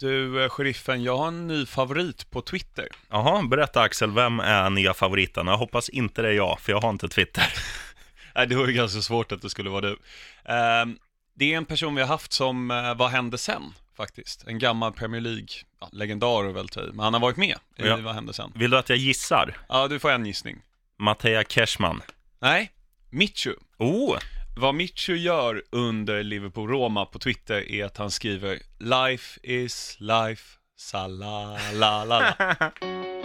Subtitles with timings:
[0.00, 2.88] Du, eh, sheriffen, jag har en ny favorit på Twitter.
[3.08, 5.46] Jaha, berätta Axel, vem är nya favoriten?
[5.46, 7.44] Jag hoppas inte det är jag, för jag har inte Twitter.
[8.34, 9.98] Nej, det var ju ganska svårt att det skulle vara du.
[10.44, 10.98] Ehm,
[11.34, 13.62] det är en person vi har haft som uh, Vad hände sen?
[13.96, 14.44] Faktiskt.
[14.46, 17.96] En gammal Premier League-legendar ja, väl ta Men han har varit med i ja.
[17.96, 18.52] Vad hände sen?
[18.54, 19.56] Vill du att jag gissar?
[19.68, 20.62] Ja, du får en gissning.
[20.98, 22.02] Mattea Cashman.
[22.38, 22.70] Nej,
[23.10, 23.54] Michu.
[23.78, 24.18] Oh!
[24.56, 32.36] Vad Michu gör under Liverpool-Roma på Twitter är att han skriver Life is life, salalala.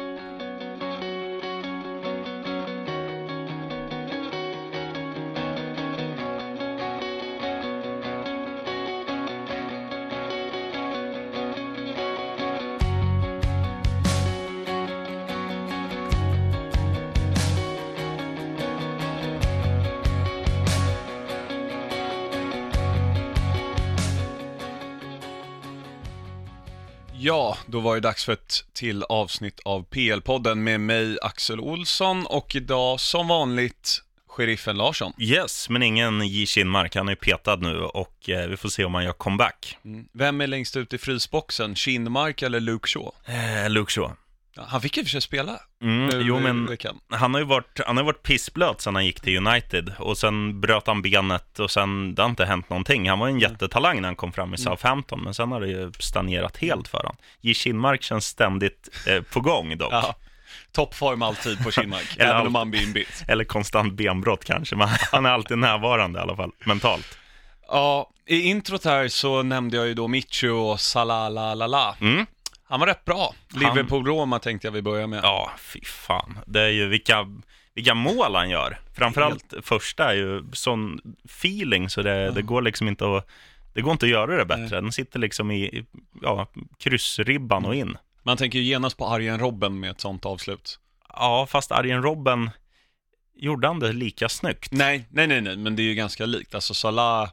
[27.26, 32.26] Ja, då var det dags för ett till avsnitt av PL-podden med mig Axel Olsson
[32.26, 35.14] och idag som vanligt Sheriffen Larsson.
[35.20, 36.46] Yes, men ingen J.
[36.46, 36.96] Kinmark.
[36.96, 39.78] Han är petad nu och eh, vi får se om han gör comeback.
[39.86, 40.06] Mm.
[40.12, 41.76] Vem är längst ut i frysboxen?
[41.76, 43.12] Kinmark eller Luke Shaw?
[43.26, 44.12] Eh, Luke Shaw.
[44.58, 45.60] Han fick och för sig spela.
[45.82, 46.78] Mm, nu, jo, men
[47.10, 50.62] han har ju varit, han har varit pissblöt sedan han gick till United och sen
[50.62, 53.10] bröt han benet och sen det har inte hänt någonting.
[53.10, 53.52] Han var en mm.
[53.52, 54.58] jättetalang när han kom fram i mm.
[54.58, 57.16] Southampton, men sen har det ju stagnerat helt för honom.
[57.42, 57.54] J.
[57.54, 59.94] Kinmark känns ständigt eh, på gång dock.
[59.94, 60.16] Ja.
[60.72, 63.24] Toppform alltid på Kinmark, eller även om han blir inbit.
[63.28, 67.18] Eller konstant benbrott kanske, men han är alltid närvarande i alla fall, mentalt.
[67.68, 71.96] Ja, i introt här så nämnde jag ju då Michu och Salalalala.
[72.02, 72.26] Mm.
[72.68, 73.36] Han var rätt bra.
[73.50, 75.20] Liverpool-Roma tänkte jag vi börjar med.
[75.24, 76.40] Ja, fy fan.
[76.46, 77.28] Det är ju vilka,
[77.74, 78.80] vilka mål han gör.
[78.94, 79.66] Framförallt Helt.
[79.66, 82.32] första är ju sån feeling så det, ja.
[82.32, 83.28] det går liksom inte att
[83.74, 84.82] det går inte att göra det bättre.
[84.82, 85.86] Den sitter liksom i
[86.22, 87.98] ja, kryssribban och in.
[88.24, 90.80] Man tänker ju genast på Arjen Robben med ett sånt avslut.
[91.14, 92.50] Ja, fast Arjen Robben
[93.36, 94.72] gjorde han det lika snyggt?
[94.72, 96.56] Nej, nej, nej, nej, men det är ju ganska likt.
[96.56, 97.30] Alltså Salah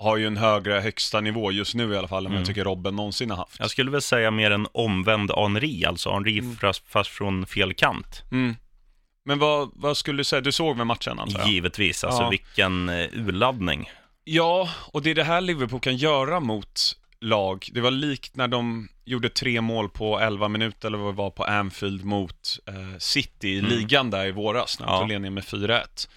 [0.00, 2.38] har ju en högre högsta nivå just nu i alla fall än mm.
[2.38, 3.58] jag tycker Robben någonsin har haft.
[3.58, 6.56] Jag skulle väl säga mer en omvänd Henri, alltså Henri mm.
[6.86, 8.22] fast, från fel kant.
[8.32, 8.56] Mm.
[9.24, 11.48] Men vad, vad skulle du säga, du såg med matchen antar jag?
[11.48, 12.28] Givetvis, alltså ja.
[12.30, 13.90] vilken uh, urladdning.
[14.24, 17.68] Ja, och det är det här Liverpool kan göra mot lag.
[17.72, 21.30] Det var likt när de gjorde tre mål på 11 minuter, eller vad det var,
[21.30, 23.70] på Anfield mot uh, City i mm.
[23.70, 25.00] ligan där i våras, när de ja.
[25.00, 26.08] tog ledningen med 4-1.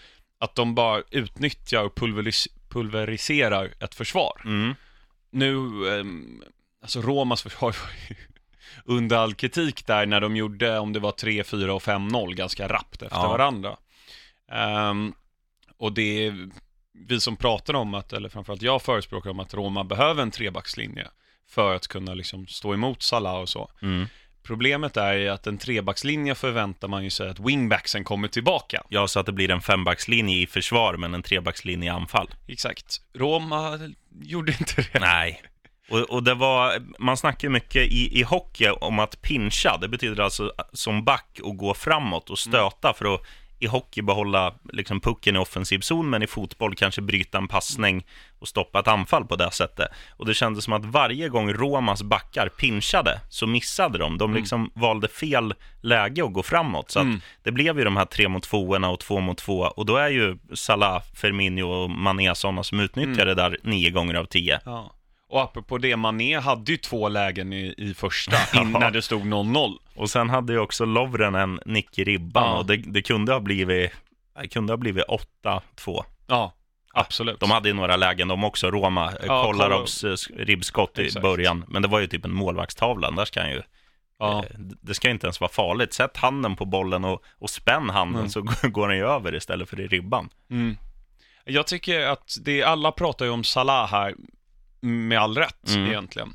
[0.44, 4.42] Att de bara utnyttjar och pulveriserar pulveriserar ett försvar.
[4.46, 4.76] Mm.
[5.32, 5.56] Nu,
[5.88, 6.06] eh,
[6.82, 8.16] alltså Romas försvar var ju
[8.96, 12.68] under all kritik där när de gjorde, om det var 3, 4 och 5-0 ganska
[12.68, 13.28] rappt efter ja.
[13.28, 13.78] varandra.
[14.90, 15.14] Um,
[15.78, 16.50] och det är
[16.94, 21.08] vi som pratar om att, eller framförallt jag förespråkar om att Roma behöver en trebackslinje
[21.50, 23.72] för att kunna liksom stå emot Salah och så.
[23.82, 24.08] Mm.
[24.44, 28.84] Problemet är ju att en trebackslinje förväntar man ju sig att wingbacksen kommer tillbaka.
[28.90, 32.30] Ja, så att det blir en fembackslinje i försvar, men en trebackslinje i anfall.
[32.48, 33.02] Exakt.
[33.14, 33.80] Roma
[34.22, 35.00] gjorde inte det.
[35.00, 35.42] Nej.
[35.90, 39.78] Och, och det var, man snackar mycket i, i hockey om att pincha.
[39.78, 42.94] Det betyder alltså som back och gå framåt och stöta mm.
[42.94, 43.22] för att
[43.60, 48.06] i hockey behålla liksom, pucken i offensiv zon, men i fotboll kanske bryta en passning
[48.40, 49.88] och stoppa ett anfall på det sättet.
[50.18, 54.18] Och det kändes som att varje gång Romas backar pinchade så missade de.
[54.18, 54.42] De mm.
[54.42, 54.72] liksom mm.
[54.76, 56.92] valde fel läge att gå framåt.
[56.92, 57.22] Så mm.
[57.44, 59.60] det blev ju de här tre mot tvåorna och två mot två.
[59.60, 63.28] Och då är ju Salah, Firmino och Mané sådana som utnyttjar mm.
[63.28, 64.60] det där nio gånger av tio.
[64.66, 64.92] Ja.
[65.34, 69.22] Och apropå det, Mané hade ju två lägen i, i första, in, när det stod
[69.22, 69.78] 0-0.
[69.96, 72.58] Och sen hade ju också Lovren en nick i ribban ja.
[72.58, 73.92] och det, det, kunde ha blivit,
[74.42, 75.06] det kunde ha blivit
[75.44, 76.04] 8-2.
[76.28, 76.54] Ja,
[76.94, 77.40] absolut.
[77.40, 81.24] De hade ju några lägen de också, Roma, ja, Kollarovs eh, ribbskott i Exakt.
[81.24, 81.66] början.
[81.68, 83.62] Men det var ju typ en målvaktstavla, där ska han ju
[84.20, 84.40] Ja.
[84.40, 85.94] Eh, det ska inte ens vara farligt.
[85.94, 88.30] Sätt handen på bollen och, och spänn handen mm.
[88.30, 90.30] så går den ju över istället för i ribban.
[90.50, 90.78] Mm.
[91.46, 94.16] Jag tycker att det, alla pratar ju om Salah här,
[94.84, 95.88] med all rätt mm.
[95.88, 96.34] egentligen.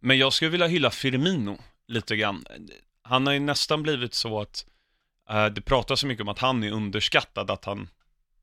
[0.00, 1.58] Men jag skulle vilja hylla Firmino
[1.88, 2.44] lite grann.
[3.02, 4.64] Han har ju nästan blivit så att
[5.30, 7.88] uh, det pratas så mycket om att han är underskattad, att han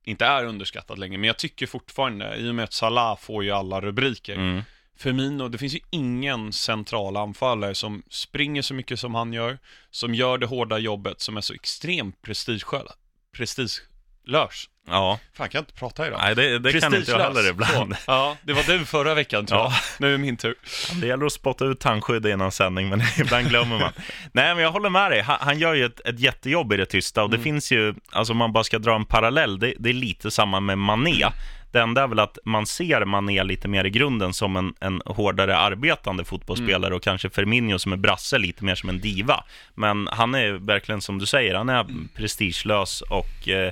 [0.03, 1.17] inte är underskattad längre.
[1.17, 4.61] Men jag tycker fortfarande, i och med att Salah får ju alla rubriker, mm.
[4.95, 9.59] Firmino, det finns ju ingen central anfallare som springer så mycket som han gör,
[9.89, 14.69] som gör det hårda jobbet, som är så extremt prestigelös.
[14.87, 16.19] Ja, Fan, kan jag inte prata idag?
[16.23, 17.95] nej det, det kan inte jag heller ibland.
[17.95, 18.01] Så.
[18.07, 19.71] Ja, det var du förra veckan tror jag.
[19.71, 19.75] Ja.
[19.99, 20.55] Nu är min tur.
[21.01, 23.91] Det gäller att spotta ut tandskydd innan sändning, men ibland glömmer man.
[24.31, 25.21] Nej, men jag håller med dig.
[25.21, 28.33] Han, han gör ju ett, ett jättejobb i det tysta och det finns ju, alltså
[28.33, 31.25] om man bara ska dra en parallell, det, det är lite samma med Mané.
[31.71, 35.01] Det enda är väl att man ser Mané lite mer i grunden som en, en
[35.05, 39.43] hårdare arbetande fotbollsspelare och kanske Firmino som är brasse lite mer som en diva.
[39.75, 43.71] Men han är verkligen som du säger, han är prestigelös och eh,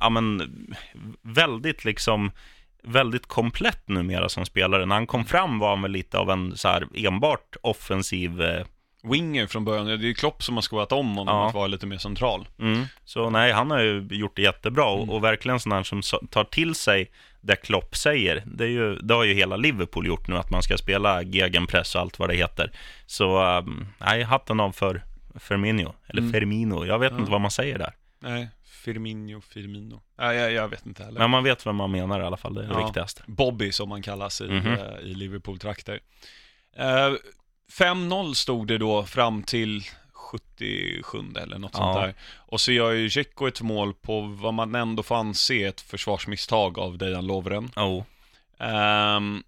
[0.00, 0.50] ja, men,
[1.22, 2.30] väldigt liksom
[2.82, 4.86] väldigt komplett numera som spelare.
[4.86, 8.64] När han kom fram var han väl lite av en så här enbart offensiv eh,
[9.02, 9.86] Winger från början.
[9.86, 11.48] Det är ju Klopp som har skoat om honom Ja.
[11.48, 12.48] att vara lite mer central.
[12.58, 12.84] Mm.
[13.04, 16.44] Så nej, han har ju gjort det jättebra och, och verkligen sån här som tar
[16.44, 17.10] till sig
[17.40, 18.42] det Klopp säger.
[18.46, 21.94] Det, är ju, det har ju hela Liverpool gjort nu, att man ska spela gegenpress
[21.94, 22.70] och allt vad det heter.
[23.06, 25.02] Så um, nej, hatten av för
[25.38, 26.32] Firmino, eller Mm.
[26.32, 27.18] Firmino, jag vet Ja.
[27.18, 27.92] inte vad man säger där.
[28.22, 28.48] Nej,
[28.80, 30.00] Firmino, Firmino.
[30.18, 31.18] Nej, jag, jag vet inte heller.
[31.20, 32.84] Men man vet vad man menar i alla fall, det är det Ja.
[32.86, 33.22] viktigaste.
[33.26, 34.66] Bobby som man kallas i, Mhm.
[34.72, 36.00] eh, i Liverpool-trakter.
[36.76, 37.12] Eh,
[37.72, 39.82] 5-0 stod det då fram till
[40.12, 42.00] 77 eller något sånt Ja.
[42.02, 42.14] där.
[42.36, 46.78] Och så gör ju Dzeko ett mål på vad man ändå får anse ett försvarsmisstag
[46.78, 47.70] av Dejan Lovren.
[47.76, 48.04] Oh.
[48.58, 49.42] Ehm,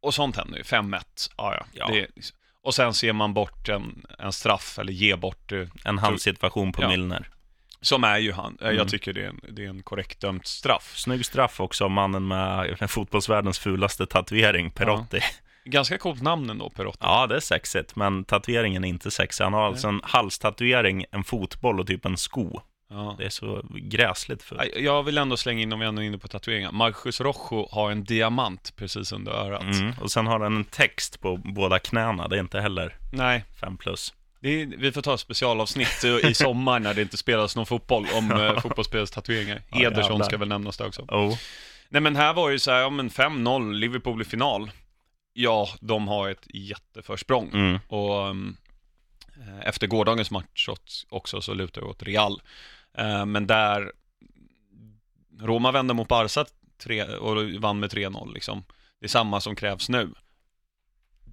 [0.00, 1.30] och- sånt händer ju, 5-1.
[1.36, 1.64] Ja, ja.
[1.72, 1.86] Ja.
[1.94, 5.98] Det liksom- och sen ser man bort en, en straff, eller ger bort det, En
[5.98, 6.88] handsituation på Ja.
[6.88, 7.28] Milner.
[7.80, 8.58] Som är ju han.
[8.60, 8.76] Eh, Mm.
[8.78, 10.92] Jag tycker det är, en, det är en korrekt dömt straff.
[10.96, 15.20] Snygg straff också av mannen med fotbollsvärldens fulaste tatuering, Perotti.
[15.64, 16.98] Ganska coolt namn ändå, Perotti.
[17.00, 19.44] Ja, det är sexigt, men tatueringen är inte sexig.
[19.44, 22.60] Han har alltså en halstatuering, en fotboll och typ en sko.
[22.90, 23.14] Ja.
[23.18, 24.60] Det är så gräsligt fult.
[24.60, 27.68] Nej, Jag vill ändå slänga in, om vi ändå är inne på tatueringar, Marcus Rojo
[27.72, 29.62] har en diamant precis under örat.
[29.62, 29.92] Mm.
[30.00, 33.76] Och sen har den en text på båda knäna, det är inte heller Nej, 5
[33.76, 34.14] plus.
[34.40, 38.30] Är, vi får ta ett specialavsnitt i sommar när det inte spelas någon fotboll om
[38.40, 39.62] eh, fotbollsspelares tatueringar.
[39.70, 41.02] Ja, Ederson ska väl nämnas där också.
[41.02, 41.38] Oh.
[41.88, 44.70] Nej men här var ju så här, ja men 5-0, Liverpool i final.
[45.32, 47.50] Ja, de har ett jätteförsprång.
[47.52, 47.78] Mm.
[47.88, 48.56] Och um,
[49.62, 50.68] efter gårdagens match
[51.08, 52.42] också så lutar det åt Real.
[52.98, 53.92] Eh, men där,
[55.40, 56.44] Roma vände mot Barca
[56.82, 58.64] tre, och vann med 3-0 liksom.
[59.00, 60.10] Det är samma som krävs nu.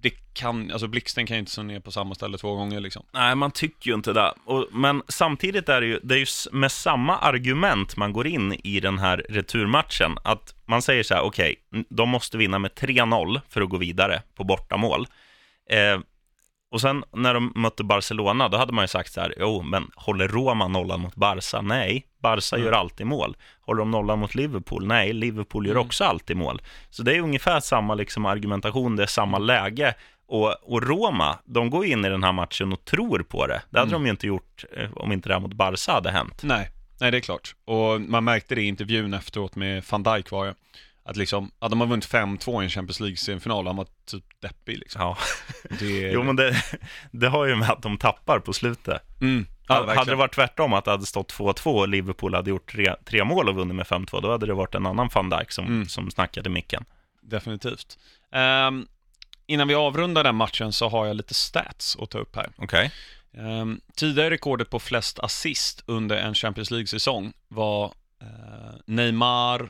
[0.06, 3.06] Det kan, alltså blixten kan ju inte slå ner på samma ställe två gånger liksom.
[3.12, 4.32] Nej, man tycker ju inte det.
[4.44, 8.52] Och, men samtidigt är det ju, det är ju med samma argument man går in
[8.52, 10.18] i den här returmatchen.
[10.24, 13.76] Att man säger så här, okej, okay, de måste vinna med 3-0 för att gå
[13.76, 15.06] vidare på bortamål.
[15.70, 16.00] Eh,
[16.76, 19.90] och sen när de mötte Barcelona, då hade man ju sagt så här, jo, men
[19.94, 21.60] håller Roma nollan mot Barca?
[21.62, 22.66] Nej, Barca Mm.
[22.66, 23.36] gör alltid mål.
[23.60, 24.86] Håller de nollan mot Liverpool?
[24.86, 25.86] Nej, Liverpool gör Mm.
[25.86, 26.62] också alltid mål.
[26.90, 29.94] Så det är ungefär samma liksom, argumentation, det är samma läge.
[30.28, 33.62] Och, och Roma, de går in i den här matchen och tror på det.
[33.70, 34.02] Det hade Mm.
[34.02, 36.40] de ju inte gjort eh, om inte det här mot Barca hade hänt.
[36.42, 36.70] Nej,
[37.00, 37.54] nej det är klart.
[37.64, 40.54] Och man märkte det i intervjun efteråt med van Dijk var det.
[41.08, 44.78] Att liksom, ja, de har vunnit 5-2 i en Champions League-semifinal, han var typ deppig
[44.78, 45.00] liksom.
[45.02, 45.16] Ja.
[45.78, 46.62] Det, Jo, men det,
[47.10, 49.02] det har ju med att de tappar på slutet.
[49.20, 52.72] mm, ja, hade det varit tvärtom, att det hade stått 2-2 och Liverpool hade gjort
[52.72, 55.50] tre, tre mål och vunnit med 5-2, då hade det varit en annan van Dijk
[55.52, 55.88] som, Mm.
[55.88, 56.84] som snackade micken.
[57.22, 57.98] Definitivt.
[58.32, 58.86] Ehm,
[59.46, 62.50] innan vi avrundar den matchen så har jag lite stats att ta upp här.
[62.56, 62.90] Okej.
[63.38, 67.84] Um, tidigare rekordet på flest assist under en Champions League-säsong var
[68.22, 68.26] eh,
[68.86, 69.68] Neymar,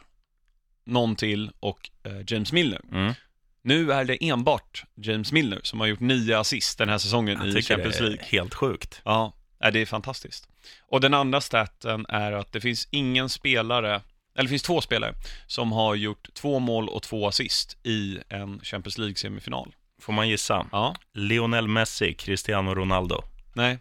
[0.87, 2.81] någon till och eh, James Milner.
[2.93, 3.15] Mm.
[3.63, 7.59] Nu är det enbart James Milner som har gjort nio assist den här säsongen Jag
[7.59, 8.19] i Champions League.
[8.23, 9.01] helt sjukt.
[9.05, 9.33] Ja,
[9.73, 10.49] det är fantastiskt.
[10.81, 13.95] Och den andra staten är att det finns ingen spelare,
[14.35, 15.15] eller det finns två spelare,
[15.47, 19.73] som har gjort två mål och två assist i en Champions League-semifinal.
[20.01, 20.67] Får man gissa?
[20.73, 23.23] Ja, Lionel Messi, Cristiano Ronaldo.
[23.55, 23.79] nej,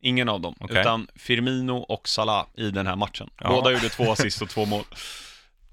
[0.00, 0.80] ingen av dem, Okej.
[0.80, 3.30] utan Firmino och Salah i den här matchen.
[3.40, 3.48] Ja.
[3.48, 4.84] Båda gjorde två assist och två mål.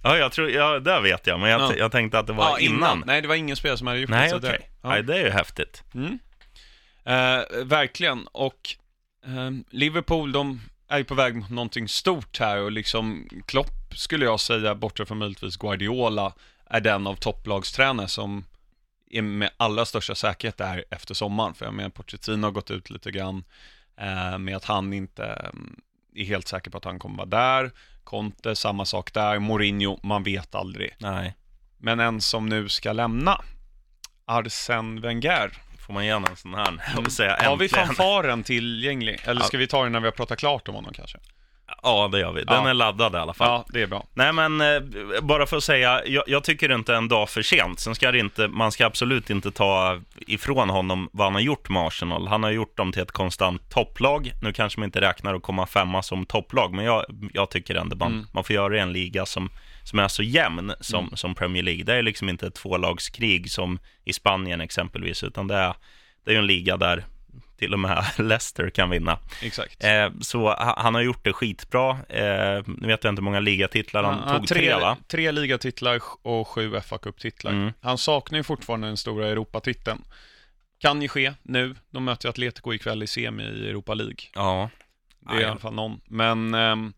[0.03, 1.74] Ja, jag tror, ja, det vet jag, men jag, Ja.
[1.77, 3.03] jag tänkte att det var Ja, innan.
[3.05, 4.29] Nej, det var ingen spelare som hade gjort Nej, det.
[4.29, 4.89] så det- Ja.
[4.89, 5.84] Nej, det är ju häftigt.
[5.93, 6.20] Mm.
[7.03, 8.75] Eh, verkligen, och
[9.25, 14.25] eh, Liverpool, de är ju på väg mot någonting stort här och liksom Klopp skulle
[14.25, 16.34] jag säga, bortsett från möjligtvis Guardiola,
[16.70, 18.46] är den av topplagstränare som
[19.12, 21.53] är med allra största säkerhet där efter sommaren.
[21.53, 23.43] För jag menar, Pochettino har gått ut lite grann
[23.98, 27.25] eh, med att han inte eh, är helt säker på att han kommer vara
[27.62, 27.72] där.
[28.03, 29.39] Conte, samma sak där.
[29.39, 30.96] Mourinho, man vet aldrig.
[30.98, 31.36] Nej,
[31.77, 33.41] Men en som nu ska lämna,
[34.27, 35.51] Arsène Wenger.
[35.88, 37.86] får man gärna en sån här och säga Har vi äntligen.
[37.88, 39.20] fanfaren tillgänglig?
[39.25, 41.17] Eller ska vi ta den när vi har pratat klart om honom kanske?
[41.84, 42.44] Ja, det gör vi.
[42.44, 42.70] Den Ja.
[42.70, 43.48] är laddad i alla fall.
[43.48, 44.06] Ja, det är bra.
[44.13, 44.82] Nej, men eh,
[45.22, 47.80] bara för att säga, jag, jag tycker inte en dag för sent.
[47.80, 51.70] Sen ska det inte, man ska absolut inte ta ifrån honom vad han har gjort
[51.70, 52.28] med Arsenal.
[52.28, 54.32] Han har gjort dem till ett konstant topplag.
[54.42, 57.96] Nu kanske man inte räknar att komma femma som topplag, men jag, jag tycker ändå
[57.96, 58.25] man, Mm.
[58.34, 59.50] man får göra det i en liga som,
[59.84, 61.18] som är så jämn som, Mm.
[61.18, 61.84] som Premier League.
[61.84, 65.74] Det är liksom inte ett tvålagskrig som i Spanien exempelvis, utan det är,
[66.25, 67.06] det är ju en liga där
[67.62, 69.20] till och med Leicester kan vinna.
[69.41, 69.84] Exakt.
[69.84, 71.89] Eh, så ha- han har gjort det skitbra.
[72.10, 74.48] Eh, nu vet jag inte hur många ligatitlar han Ja, tog.
[74.48, 74.98] Tre, va?
[75.08, 77.51] tre ligatitlar och sju fa Cup-titlar.
[77.51, 77.74] Mm.
[77.82, 80.03] Han saknar ju fortfarande den stora Europatiteln.
[80.80, 81.75] Kan ju ske nu.
[81.91, 84.15] De möter ju Atletico ikväll i semi i Europa League.
[84.36, 84.70] Ja.
[85.20, 86.01] Det är i alla fall någon.
[86.06, 86.94] Men ehm,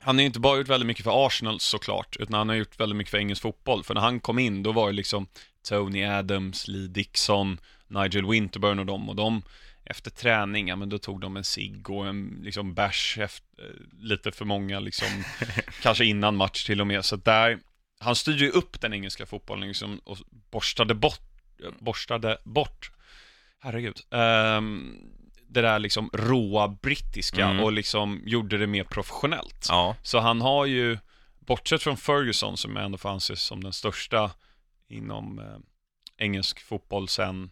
[0.00, 2.80] han har ju inte bara gjort väldigt mycket för Arsenal såklart, utan han har gjort
[2.80, 3.84] väldigt mycket för engelsk fotboll.
[3.84, 5.26] För när han kom in, då var det liksom
[5.68, 9.08] Tony Adams, Lee Dixon, Nigel Winterburn och dem.
[9.08, 9.42] Och de,
[9.90, 13.28] efter träning, ja men då tog de en cigg och en liksom bärs eh,
[13.98, 15.08] lite för många liksom,
[15.82, 17.04] kanske innan match till och med.
[17.04, 17.58] Så där,
[18.00, 20.18] han styrde ju upp den engelska fotbollen liksom och
[20.50, 21.20] borstade bort,
[21.78, 22.90] borstade bort,
[23.60, 24.96] herregud, ehm,
[25.48, 27.64] det där liksom råa brittiska Mm.
[27.64, 29.66] och liksom gjorde det mer professionellt.
[29.68, 29.96] Ja.
[30.02, 30.98] Så han har ju,
[31.40, 34.30] bortsett från Ferguson som ändå får anses som den största
[34.88, 35.58] inom eh,
[36.16, 37.50] engelsk fotboll sen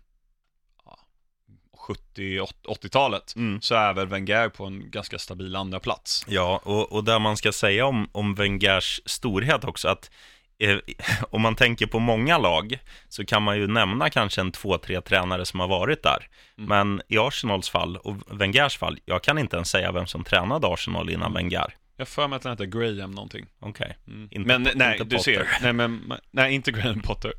[1.86, 3.60] 70-80-talet, Mm.
[3.60, 6.24] så är väl Wenger på en ganska stabil andra plats.
[6.28, 10.10] Ja, och, och där man ska säga om, om Wengers storhet också, att
[10.58, 10.76] eh,
[11.30, 12.78] om man tänker på många lag
[13.08, 16.28] så kan man ju nämna kanske en två, tre tränare som har varit där.
[16.58, 16.68] Mm.
[16.68, 20.66] Men i Arsenals fall och Wengers fall, jag kan inte ens säga vem som tränade
[20.66, 21.74] Arsenal innan Wenger.
[21.98, 23.46] Jag för mig att han heter Graham någonting.
[23.60, 23.96] Okej.
[24.06, 24.28] Mm.
[24.30, 25.18] Inte men Po- nej, du Potter.
[25.18, 25.48] ser.
[25.62, 27.32] Nej, men, nej, inte Graham Potter.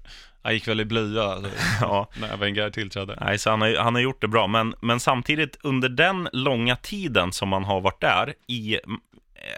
[0.48, 1.52] Han gick väl i blöja alltså,
[1.82, 2.10] Ja.
[2.20, 3.18] när Wenger tillträdde.
[3.22, 6.76] Nej, så han har, han har gjort det bra, men, men samtidigt under den långa
[6.76, 9.00] tiden som man har varit där i mm,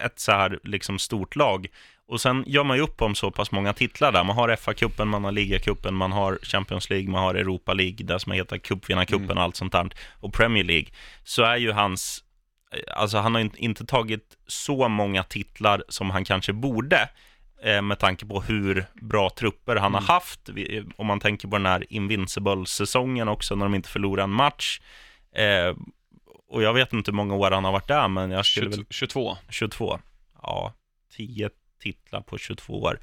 [0.05, 1.67] ett så här liksom stort lag
[2.07, 4.23] och sen gör man ju upp om så pass många titlar där.
[4.23, 8.19] Man har FA-cupen, man har ligacupen, man har Champions League, man har Europa League, det
[8.19, 10.87] som heter cupvinnarcupen och allt sånt där, och Premier League,
[11.23, 12.23] så är ju hans
[12.95, 17.07] Alltså han har inte- tagit så många titlar som han kanske borde eh,
[17.81, 20.49] med tanke på hur bra trupper han har haft.
[20.49, 24.81] Vi- Om man tänker på den här Invincible-säsongen också, när de inte förlorar en match.
[25.35, 25.75] Eh,
[26.49, 28.85] och jag vet inte hur många år han har varit där, men jag skulle väl...
[28.89, 29.37] 22.
[29.49, 29.99] 22.
[30.41, 30.73] Ja,
[31.17, 31.49] 10
[31.81, 32.99] titlar på 22 år.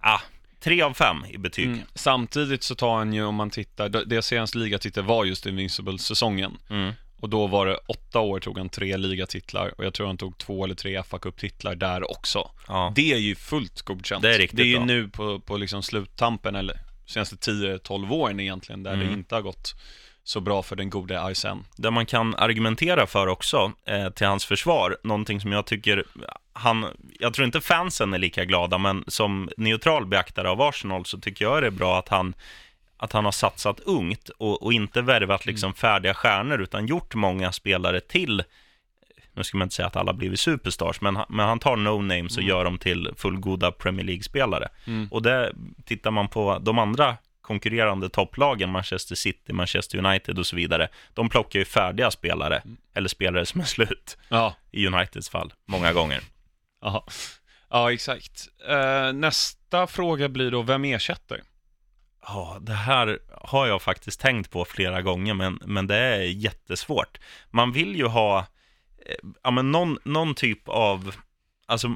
[0.00, 0.20] Ah,
[0.60, 1.66] 3 av 5 i betyg.
[1.66, 1.80] Mm.
[1.94, 6.58] Samtidigt så tar han ju, om man tittar, det- det senaste ligatitel var just Invincible-säsongen.
[6.70, 6.92] Mm.
[7.22, 10.38] Och då var det åtta år tog han tre ligatitlar och jag tror han tog
[10.38, 12.50] två eller tre fa Cup-titlar där också.
[12.68, 12.92] Ja.
[12.96, 14.22] Det är ju fullt godkänt.
[14.22, 14.84] Det är riktigt Det är ju bra.
[14.84, 19.06] nu på, på liksom sluttampen, eller senaste 10-12 åren egentligen, där Mm.
[19.06, 19.74] det inte har gått
[20.24, 21.60] så bra för den gode Arsene.
[21.76, 26.04] Det man kan argumentera för också, eh, till hans försvar, någonting som jag tycker
[26.52, 26.86] han,
[27.20, 31.44] jag tror inte fansen är lika glada, men som neutral beaktare av Arsenal så tycker
[31.44, 32.34] jag det är bra att han,
[33.02, 37.52] att han har satsat ungt och, och inte värvat liksom färdiga stjärnor, utan gjort många
[37.52, 38.42] spelare till,
[39.32, 42.36] nu ska man inte säga att alla blivit superstars, men, han- men han tar no-names
[42.36, 44.68] och gör dem till fullgoda Premier League-spelare.
[44.86, 45.08] Mm.
[45.10, 45.52] Och det
[45.84, 51.28] tittar man på de andra konkurrerande topplagen, Manchester City, Manchester United och så vidare, de
[51.28, 52.62] plockar ju färdiga spelare,
[52.94, 56.20] eller spelare som är slut, Ja, i Uniteds fall, många gånger.
[56.82, 57.06] Aha.
[57.70, 58.48] ja exakt.
[58.68, 61.40] Eh, nästa fråga blir då, vem ersätter?
[62.26, 67.18] Ja, det här har jag faktiskt tänkt på flera gånger, men, men det är jättesvårt.
[67.50, 68.38] Man vill ju ha,
[69.06, 71.14] eh, ja men någon, någon typ av,
[71.66, 71.88] alltså,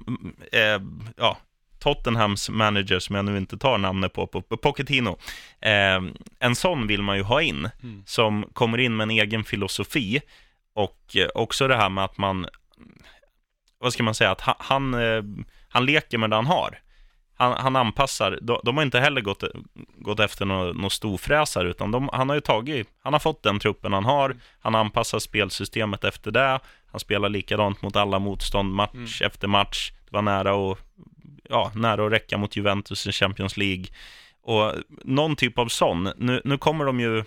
[0.53, 0.81] eh,
[1.17, 1.39] ja,
[1.79, 5.19] Tottenhams manager som jag nu inte tar namnet på, på, Pochettino.
[5.61, 6.03] Eh,
[6.39, 8.03] en sån vill man ju ha in, Mm.
[8.07, 10.21] som kommer in med en egen filosofi
[10.75, 12.47] och eh, också det här med att man,
[13.79, 15.23] vad ska man säga, att han, han, eh,
[15.69, 16.79] han leker med det han har.
[17.39, 19.45] Han, han anpassar, de, de har inte heller gått,
[19.99, 23.59] gått efter några nå storfräsare, utan de, han har ju tagit, han har fått den
[23.59, 29.23] truppen han har, han anpassar spelsystemet efter det, han spelar likadant mot alla motstånd, match
[29.23, 30.79] efter match, det var nära och
[31.49, 33.85] ja, nära att räcka mot Juventus i Champions League.
[34.43, 34.73] Och
[35.05, 37.25] någon typ av sån, nu, nu kommer de ju,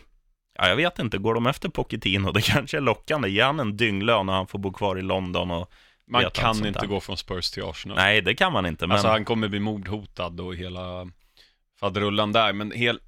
[0.58, 2.32] ja jag vet inte, går de efter Pochettino?
[2.34, 5.52] Det kanske är lockande, ge han en dynglön och han får bo kvar i London
[5.52, 5.72] och
[6.10, 7.98] Man kan inte gå från Spurs till Arsenal.
[7.98, 11.12] Nej, det kan man inte, men Alltså han kommer bli mordhotad och hela
[11.80, 13.00] faderullan där, men hel...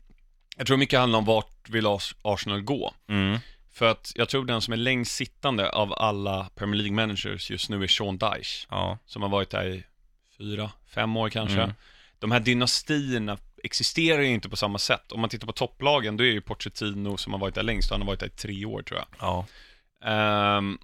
[0.57, 2.93] jag tror mycket handlar om vart vill Ars- Arsenal gå.
[3.09, 3.39] mm,
[3.73, 7.69] För att jag tror den som är längst sittande av alla Premier League managers just
[7.69, 9.83] nu är Sean Dyche, ja, som har varit där i
[10.37, 11.61] fyra, fem år kanske.
[11.61, 11.73] Mm.
[12.19, 15.11] De här dynastierna existerar ju inte på samma sätt.
[15.11, 18.01] Om man tittar på topplagen, då är ju Pochettino som har varit där längst, han
[18.01, 19.07] har varit där i tre år tror jag.
[19.19, 19.45] ja,
[20.03, 20.77] Ehm,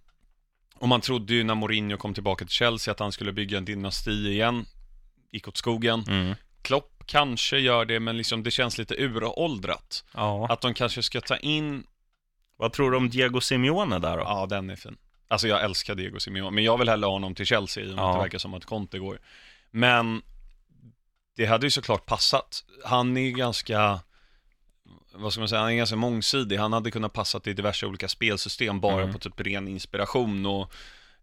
[0.80, 3.66] Och man trodde ju när Mourinho kom tillbaka till Chelsea att han skulle bygga en
[3.66, 4.66] dynasti igen.
[5.32, 6.04] Gick åt skogen.
[6.08, 6.36] Mm.
[6.62, 10.04] Klopp kanske gör det, men liksom det känns lite uråldrat.
[10.14, 10.48] Ja.
[10.50, 11.84] Att de kanske ska ta in,
[12.58, 14.24] Vad tror du om Diego Simeone där då?
[14.24, 14.98] ja den är fin.
[15.28, 17.96] Alltså jag älskar Diego Simeone, men jag vill hellre ha honom till Chelsea i och
[17.96, 18.10] med Ja.
[18.10, 19.20] att det verkar som att Conte går.
[19.72, 20.22] Men
[21.36, 22.64] det hade ju såklart passat.
[22.86, 24.00] Han är ju ganska,
[25.18, 26.58] vad ska man säga, han är ganska mångsidig.
[26.58, 29.14] Han hade kunnat passa till diverse olika spelsystem bara Mm.
[29.14, 30.74] på typ ren inspiration och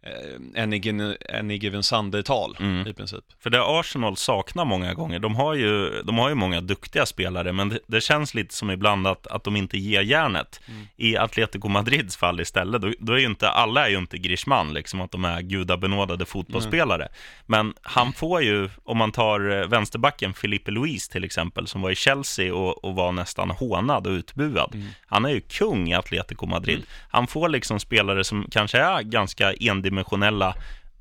[0.06, 2.86] eh, any, given- any given Sunday-tal Mm.
[2.86, 3.24] i princip.
[3.42, 7.52] För det Arsenal saknar många gånger, de har ju, de har ju många duktiga spelare,
[7.52, 10.60] men det, det känns lite som ibland att, att de inte ger järnet.
[10.68, 10.86] Mm.
[10.96, 14.74] I Atletico Madrids fall istället, då, då är ju inte, alla är ju inte Griezmann,
[14.74, 17.08] liksom att de är gudabenådade fotbollsspelare.
[17.46, 21.90] Men han får ju, om man tar eh, vänsterbacken Filipe Luis till exempel, som var
[21.90, 24.74] i Chelsea och, och var nästan hånad och utbuad.
[24.74, 24.86] Mm.
[25.06, 26.82] Han är ju kung i Atletico Madrid.
[27.08, 29.54] Han får liksom spelare som kanske är ganska
[29.94, 30.54] endimensionella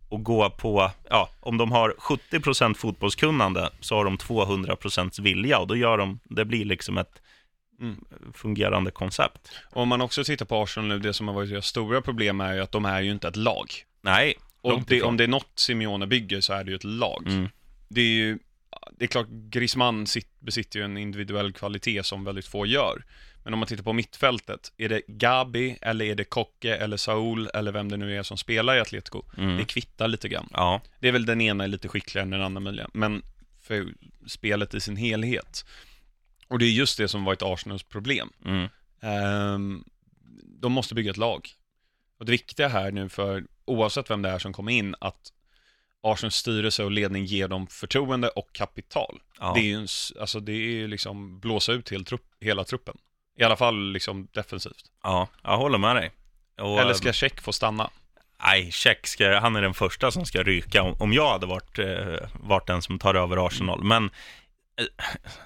[0.09, 5.67] och gå på, ja, om de har 70% fotbollskunnande så har de 200% vilja och
[5.67, 7.21] då gör de, det blir liksom ett
[7.79, 8.05] Mm.
[8.33, 9.51] fungerande koncept.
[9.71, 12.41] Och om man också tittar på Arsenal nu, det som har varit deras stora problem
[12.41, 13.67] är ju att de är ju inte ett lag.
[14.01, 17.23] Nej, Och det, om det är något Simeone bygger så är det ju ett lag.
[17.27, 17.49] Mm.
[17.87, 18.39] Det är ju,
[18.97, 23.03] det är klart, Griezmann sit, besitter ju en individuell kvalitet som väldigt få gör.
[23.43, 27.47] Men om man tittar på mittfältet, är det Gabi, eller är det Kocke, eller Saul,
[27.53, 29.23] eller vem det nu är som spelar i Atletico?
[29.37, 29.57] Mm.
[29.57, 30.49] Det kvittar lite grann.
[30.53, 33.23] Ja, Det är väl den ena är lite skickligare än den andra möjligen, men
[33.61, 33.93] för
[34.27, 35.65] spelet i sin helhet.
[36.47, 38.29] Och det är just det som varit Arsenals problem.
[38.45, 38.67] mm.
[39.01, 39.83] Ehm,
[40.61, 41.49] de måste bygga ett lag.
[42.19, 45.33] Och det viktiga här nu för, oavsett vem det är som kommer in, att
[46.01, 49.21] Arsenals styrelse och ledning ger dem förtroende och kapital.
[49.39, 49.53] ja.
[49.53, 49.87] Det är ju en,
[50.19, 52.97] alltså det är ju liksom blåsa ut hel trupp, hela truppen.
[53.37, 54.91] I alla fall liksom defensivt.
[55.03, 56.11] ja, jag håller med dig.
[56.57, 57.89] Och, Eller ska Check få stanna?
[58.43, 61.79] Nej, Check ska, han är den första som ska ryka om, om jag hade varit,
[61.79, 63.83] eh, varit den som tar över Arsenal.
[63.83, 64.05] Men
[64.79, 64.85] eh,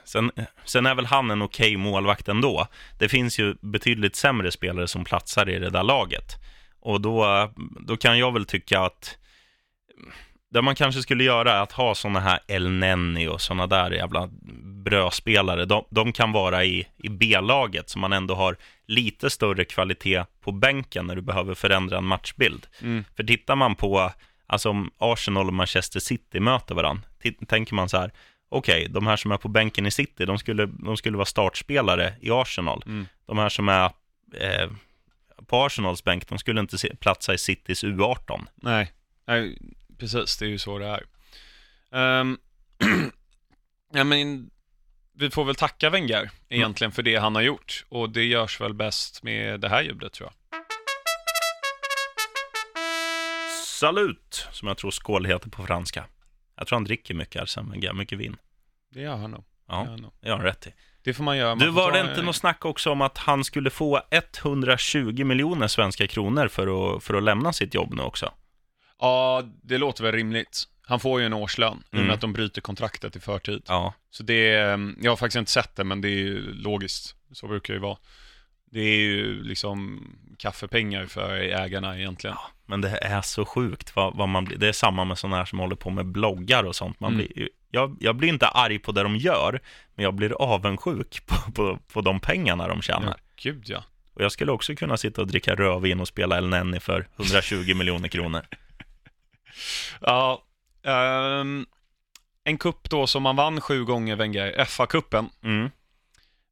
[0.03, 0.31] sen,
[0.65, 2.67] sen är väl han en okej målvakt ändå.
[2.99, 6.35] Det finns ju betydligt sämre spelare som platsar i det där laget.
[6.79, 9.17] Och då, då kan jag väl tycka att
[10.49, 13.91] det man kanske skulle göra är att ha sådana här El Nenni och sådana där
[13.91, 14.29] jävla
[14.63, 15.65] brödspelare.
[15.65, 20.51] De, de kan vara i, i B-laget, så man ändå har lite större kvalitet på
[20.51, 22.67] bänken när du behöver förändra en matchbild.
[22.81, 23.03] Mm.
[23.15, 24.11] För tittar man på,
[24.47, 27.03] alltså om Arsenal och Manchester City möter varandra,
[27.47, 28.11] tänker man så här,
[28.49, 32.13] okej, de här som är på bänken i City, de skulle, de skulle vara startspelare
[32.21, 32.83] i Arsenal.
[32.85, 33.05] Mm.
[33.25, 33.85] De här som är
[34.33, 34.69] eh,
[35.47, 38.47] på Arsenals bänk, de skulle inte platsa i Citys U18.
[38.55, 38.91] Nej.
[39.97, 41.03] Precis, det är ju så det är.
[41.91, 42.37] Ehm,
[43.93, 44.49] ja, men
[45.13, 47.85] vi får väl tacka Wenger egentligen för det han har gjort.
[47.89, 50.61] Och det görs väl bäst med det här ljudet tror jag.
[53.65, 56.05] Salut, som jag tror skål heter på franska.
[56.55, 58.37] Jag tror han dricker mycket Arsene Wenger, mycket vin.
[58.93, 59.43] Det gör han nog.
[59.67, 60.73] Ja, det har han rätt i.
[61.03, 61.49] det får man göra.
[61.49, 65.67] Man Du, var det inte något snack också om att han skulle få 120 miljoner
[65.67, 68.33] svenska kronor för att, för att lämna sitt jobb nu också?
[68.99, 70.63] Ja, det låter väl rimligt.
[70.81, 72.07] Han får ju en årslön i och Mm.
[72.07, 73.61] med att de bryter kontraktet i förtid.
[73.67, 77.15] Ja, Så det är, jag har faktiskt inte sett det, men det är ju logiskt.
[77.31, 77.97] Så brukar det ju vara.
[78.71, 80.07] Det är ju liksom
[80.37, 82.35] kaffepengar för ägarna egentligen.
[82.65, 84.57] men det är så sjukt vad, vad man blir.
[84.57, 86.99] Det är samma med sådana här som håller på med bloggar och sånt.
[86.99, 87.27] Man Mm.
[87.35, 89.61] blir, jag, jag blir inte arg på det de gör,
[89.95, 93.07] men jag blir avundsjuk på, på, på de pengarna de tjänar.
[93.07, 93.83] Ja, gud ja.
[94.13, 97.73] Och jag skulle också kunna sitta och dricka rödvin och spela El Nenni för 120
[97.75, 98.41] miljoner kronor.
[100.01, 100.43] Ja,
[100.83, 101.65] ehm,
[102.43, 105.29] en kupp då som man vann sju gånger, Wenger, FA-cupen.
[105.43, 105.69] Mm.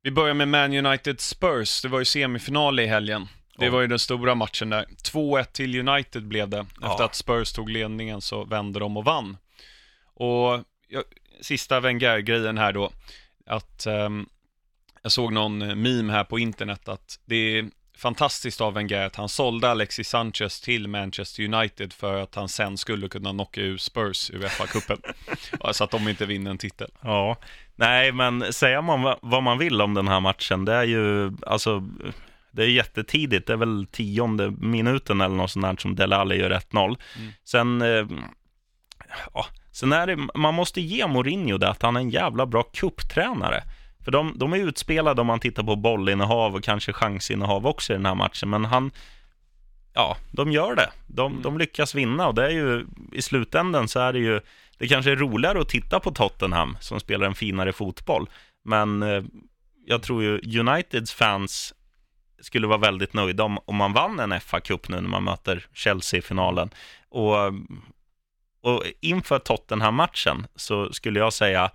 [0.01, 3.27] Vi börjar med Man United Spurs, det var ju semifinal i helgen.
[3.57, 3.71] Det Ja.
[3.71, 4.85] var ju den stora matchen där.
[5.03, 6.65] 2-1 till United blev det.
[6.81, 6.91] Ja.
[6.91, 9.37] Efter att Spurs tog ledningen så vände de och vann.
[10.13, 11.03] Och ja,
[11.41, 12.91] sista Wenger-grejen här då,
[13.45, 14.25] att ehm,
[15.01, 19.29] jag såg någon meme här på internet att det är fantastiskt av Wenger att han
[19.29, 24.31] sålde Alexis Sanchez till Manchester United för att han sen skulle kunna knocka ur Spurs
[24.31, 25.01] ur FA-cupen.
[25.63, 26.91] Ja, så att de inte vinner en titel.
[27.01, 27.38] Ja,
[27.75, 31.31] nej, men säger man va- vad man vill om den här matchen, det är ju,
[31.47, 31.84] alltså,
[32.51, 36.49] det är jättetidigt, det är väl tionde minuten eller något sånt där som Delali gör
[36.51, 36.97] 1-0.
[37.17, 37.31] Mm.
[37.43, 38.05] Sen, eh,
[39.34, 42.63] ja, sen är det, man måste ge Mourinho det, att han är en jävla bra
[42.63, 43.63] kupptränare.
[44.05, 47.95] För de, de är utspelade om man tittar på bollinnehav och kanske chansinnehav också i
[47.95, 48.91] den här matchen, men han,
[49.93, 50.89] ja, de gör det.
[51.07, 51.43] De, Mm.
[51.43, 54.41] de lyckas vinna och det är ju, i slutändan så är det ju,
[54.77, 58.29] det kanske är roligare att titta på Tottenham som spelar en finare fotboll,
[58.65, 59.23] men eh,
[59.85, 61.73] jag tror ju Uniteds fans
[62.41, 66.17] skulle vara väldigt nöjda om, om man vann en FA-cup nu när man möter Chelsea
[66.17, 66.69] i finalen.
[67.09, 67.35] Och,
[68.61, 71.71] och inför Tottenham-matchen så skulle jag säga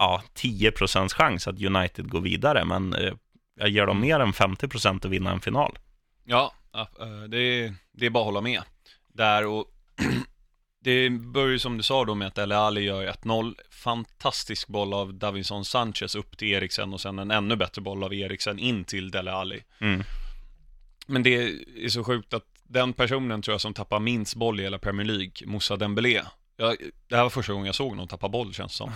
[0.00, 3.12] ja, 10% chans att United går vidare, men eh,
[3.54, 5.78] jag ger dem mer än 50% att vinna en final.
[6.24, 8.62] Ja, eh, det är, det är bara att hålla med
[9.08, 9.64] där och
[10.84, 13.54] det börjar ju som du sa då med att Dele Alli gör 1-0.
[13.70, 18.14] Fantastisk boll av Davinson Sanchez upp till Eriksen och sen en ännu bättre boll av
[18.14, 19.62] Eriksen in till Dele Alli.
[19.80, 20.02] Mm.
[21.06, 21.34] Men det
[21.84, 25.06] är så sjukt att den personen tror jag som tappar minst boll i hela Premier
[25.06, 26.22] League, Moussa Dembélé.
[26.60, 26.76] Jag,
[27.08, 28.92] det här var första gången jag såg någon tappa boll känns som.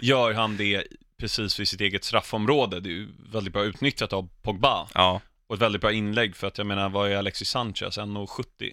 [0.00, 2.80] Gör han det precis vid sitt eget straffområde?
[2.80, 4.88] Det är ju väldigt bra utnyttjat av Pogba.
[4.94, 5.20] Ja.
[5.46, 7.98] Och ett väldigt bra inlägg för att jag menar, vad är Alexis Sanchez?
[7.98, 8.72] 1,70?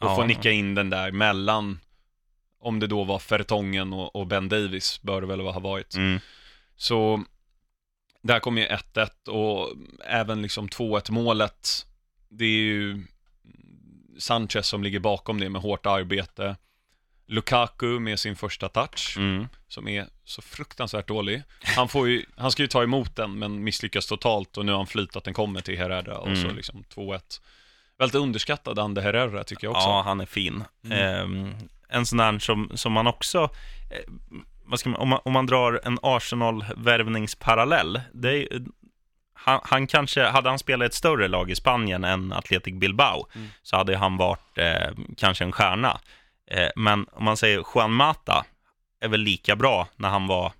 [0.00, 0.16] Och Ja.
[0.16, 1.80] få nicka in den där mellan,
[2.60, 5.94] om det då var Fertongen och, och Ben Davis, bör det väl ha varit.
[5.94, 6.20] Mm.
[6.76, 7.24] Så
[8.22, 9.72] där kom ju 1-1 och
[10.06, 11.86] även liksom 2-1 målet.
[12.28, 13.04] Det är ju
[14.18, 16.56] Sanchez som ligger bakom det med hårt arbete.
[17.32, 19.48] Lukaku med sin första touch, Mm.
[19.68, 21.42] som är så fruktansvärt dålig.
[21.76, 24.78] Han, får ju, han ska ju ta emot den, men misslyckas totalt och nu har
[24.78, 26.56] han flyt att den kommer till Herrera och så Mm.
[26.56, 27.40] liksom 2-1.
[27.98, 29.88] Väldigt underskattad Ande Herrera tycker jag också.
[29.88, 30.64] Ja, han är fin.
[30.84, 30.98] Mm.
[30.98, 31.54] Ehm,
[31.88, 33.42] en sån där som, som man också,
[33.90, 34.12] eh,
[34.64, 38.48] man, om, man, om man drar en Arsenal-värvningsparallell, det är,
[39.34, 43.48] han, han kanske, hade han spelat ett större lag i Spanien än Athletic Bilbao, Mm.
[43.62, 46.00] så hade han varit eh, kanske en stjärna.
[46.52, 48.44] Eh, men om man säger Juan Mata,
[49.00, 50.52] är väl lika bra när han var,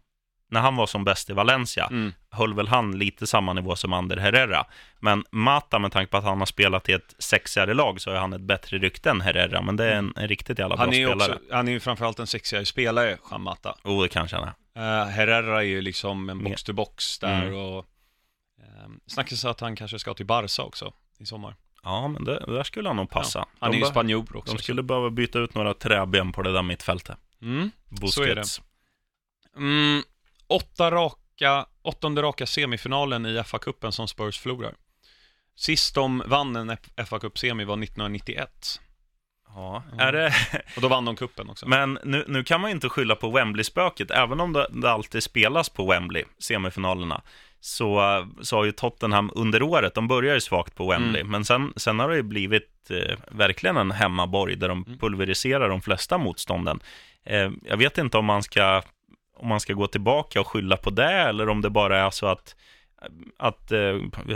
[0.51, 2.13] när han var som bäst i Valencia Mm.
[2.31, 4.67] höll väl han lite samma nivå som Ander Herrera.
[5.01, 8.19] Men Mata, med tanke på att han har spelat i ett sexigare lag, så har
[8.19, 9.63] han ett bättre rykte än Herrera.
[9.63, 11.33] Men det är en, en riktigt jävla bra Han är spelare.
[11.35, 13.75] också, han är ju framförallt en sexigare spelare, Juan Mata.
[13.85, 15.03] Oh, det kanske han är.
[15.05, 17.55] Uh, Herrera är ju liksom en box-to-box där Mm.
[17.55, 17.87] och
[18.85, 21.55] um, snackas att han kanske ska till Barca också i sommar.
[21.83, 23.39] Ja, men det, där skulle han nog passa.
[23.39, 24.55] Ja, han de, är ju spanjor också.
[24.55, 27.19] de skulle behöva byta ut några träben på det där mittfältet.
[27.43, 27.71] Mm.
[27.89, 28.15] Busquets.
[28.15, 28.45] Så är det.
[29.57, 30.03] Mm,
[30.47, 34.75] åtta raka, åttonde raka semifinalen i FA-cupen som Spurs förlorar.
[35.57, 38.81] Sist de vann en FA-cup-semi var 1991.
[39.55, 39.99] Ja, Mm.
[40.09, 40.33] är det...
[40.77, 41.69] Och då vann de kuppen också.
[41.69, 45.23] Men nu, nu kan man ju inte skylla på Wembley-spöket, även om det, det alltid
[45.23, 47.23] spelas på Wembley, semifinalerna.
[47.61, 48.01] Så,
[48.43, 51.31] så har ju Tottenham under året, de börjar ju svagt på Wembley, Mm.
[51.33, 54.99] men sen, sen har det ju blivit eh, verkligen en hemmaborg där de Mm.
[54.99, 56.81] pulveriserar de flesta motstånden.
[57.25, 58.83] Eh, jag vet inte om man, ska,
[59.37, 62.27] om man ska gå tillbaka och skylla på det, eller om det bara är så
[62.27, 62.57] att,
[63.39, 63.79] att eh,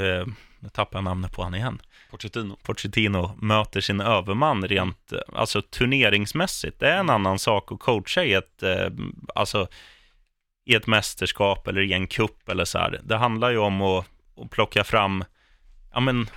[0.01, 0.27] eh,
[0.67, 1.83] nu tappar jag namnet på han igen.
[2.11, 2.57] Pochettino.
[2.63, 6.81] Pochettino möter sin överman rent, eh, alltså turneringsmässigt.
[6.81, 8.89] Det är en annan sak att coacha i ett, eh,
[9.35, 9.69] alltså
[10.67, 13.01] i ett mästerskap eller i en kupp eller så här.
[13.05, 14.07] Det handlar ju om att,
[14.41, 15.25] att plocka fram,
[15.93, 16.29] ja men,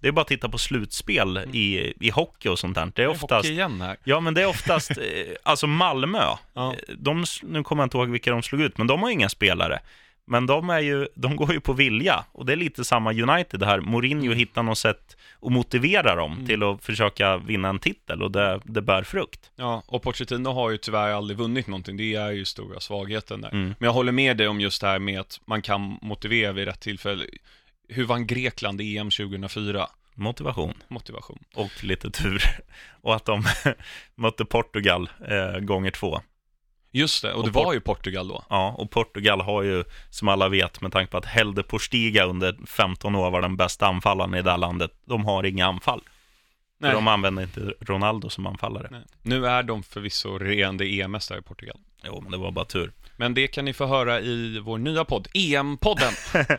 [0.00, 2.92] det är bara att titta på slutspel i, i hockey och sånt där.
[2.94, 3.96] Det är oftast, Hockey igen här.
[4.04, 6.74] ja men det är oftast, eh, alltså Malmö, Ja.
[6.98, 9.80] de, nu kommer jag inte ihåg vilka de slog ut, men de har inga spelare.
[10.26, 13.62] Men de, är ju, de går ju på vilja, och det är lite samma United
[13.62, 13.80] här.
[13.80, 16.46] Mourinho hittar något sätt att motivera dem Mm.
[16.46, 19.50] till att försöka vinna en titel, och det, det bär frukt.
[19.56, 21.96] Ja, och Pochettino har ju tyvärr aldrig vunnit någonting.
[21.96, 23.50] Det är ju stora svagheten där.
[23.50, 23.66] Mm.
[23.66, 26.64] Men jag håller med dig om just det här med att man kan motivera vid
[26.64, 27.24] rätt tillfälle.
[27.88, 29.86] Hur vann Grekland EM 2004?
[30.14, 31.38] Motivation Motivation.
[31.54, 32.42] och lite tur.
[33.02, 33.44] Och att de
[34.14, 36.20] mötte Portugal eh, gånger två.
[36.96, 38.44] Just det, och, Och det var ju Portugal då.
[38.48, 42.56] Ja, och Portugal har ju, som alla vet, med tanke på att Helde Postiga under
[42.66, 46.00] 15 år var den bästa anfallaren i det här landet, de har inga anfall.
[46.80, 46.92] För Nej.
[46.92, 48.88] de använder inte Ronaldo som anfallare.
[48.90, 49.02] Nej.
[49.22, 51.76] Nu är de förvisso regerande EM-mästare i Portugal.
[52.04, 52.92] Jo, men det var bara tur.
[53.16, 56.12] Men det kan ni få höra i vår nya podd, EM-podden,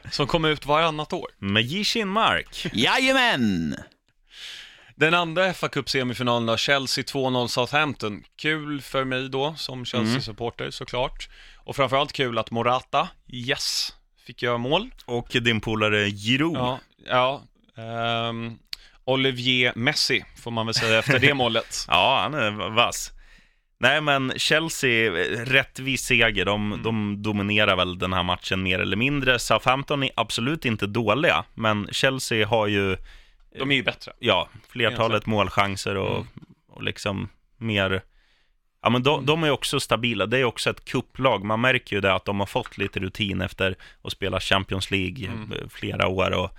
[0.12, 1.28] som kommer ut varannat år.
[1.38, 2.67] Med Jishin Mark.
[2.74, 3.76] Jajamän!
[4.95, 8.23] Den andra fa cup semifinalen då, Chelsea 2-0 Southampton.
[8.36, 11.29] Kul för mig då, som Chelsea-supporter såklart.
[11.58, 13.93] Och framförallt kul att Morata, yes,
[14.25, 14.89] fick göra mål.
[15.05, 16.58] Och din polare Giroud.
[16.58, 17.41] Ja, ja.
[17.77, 18.58] ehm,
[19.05, 21.86] Olivier Messi, får man väl säga efter det målet.
[21.88, 23.12] Ja, han är vass.
[23.77, 26.45] Nej, men Chelsea, eh, rättvis seger.
[26.45, 29.39] De, de dominerar väl den här matchen mer eller mindre.
[29.39, 32.97] Southampton är absolut inte dåliga, men Chelsea har ju,
[33.59, 34.13] De är ju bättre.
[34.19, 36.27] ja, flertalet målchanser och, Mm.
[36.67, 38.01] och liksom mer...
[38.81, 40.25] Ja, men de, de är också stabila.
[40.25, 41.43] Det är också ett kupplag.
[41.43, 45.27] Man märker ju det att de har fått lite rutin efter att spela Champions League
[45.27, 45.69] Mm.
[45.69, 46.49] flera år och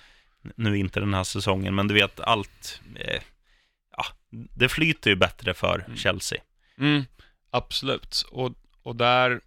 [0.56, 1.74] nu inte den här säsongen.
[1.74, 2.80] Men du vet, allt...
[2.96, 3.20] Eh,
[3.96, 5.96] ja, det flyter ju bättre för Mm.
[5.96, 6.38] Chelsea.
[6.78, 7.04] Mm,
[7.50, 8.24] absolut.
[8.30, 9.40] Och, och där,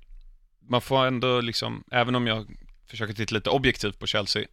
[0.70, 2.48] man får ändå liksom, även om jag
[2.90, 4.46] försöker titta lite objektivt på Chelsea,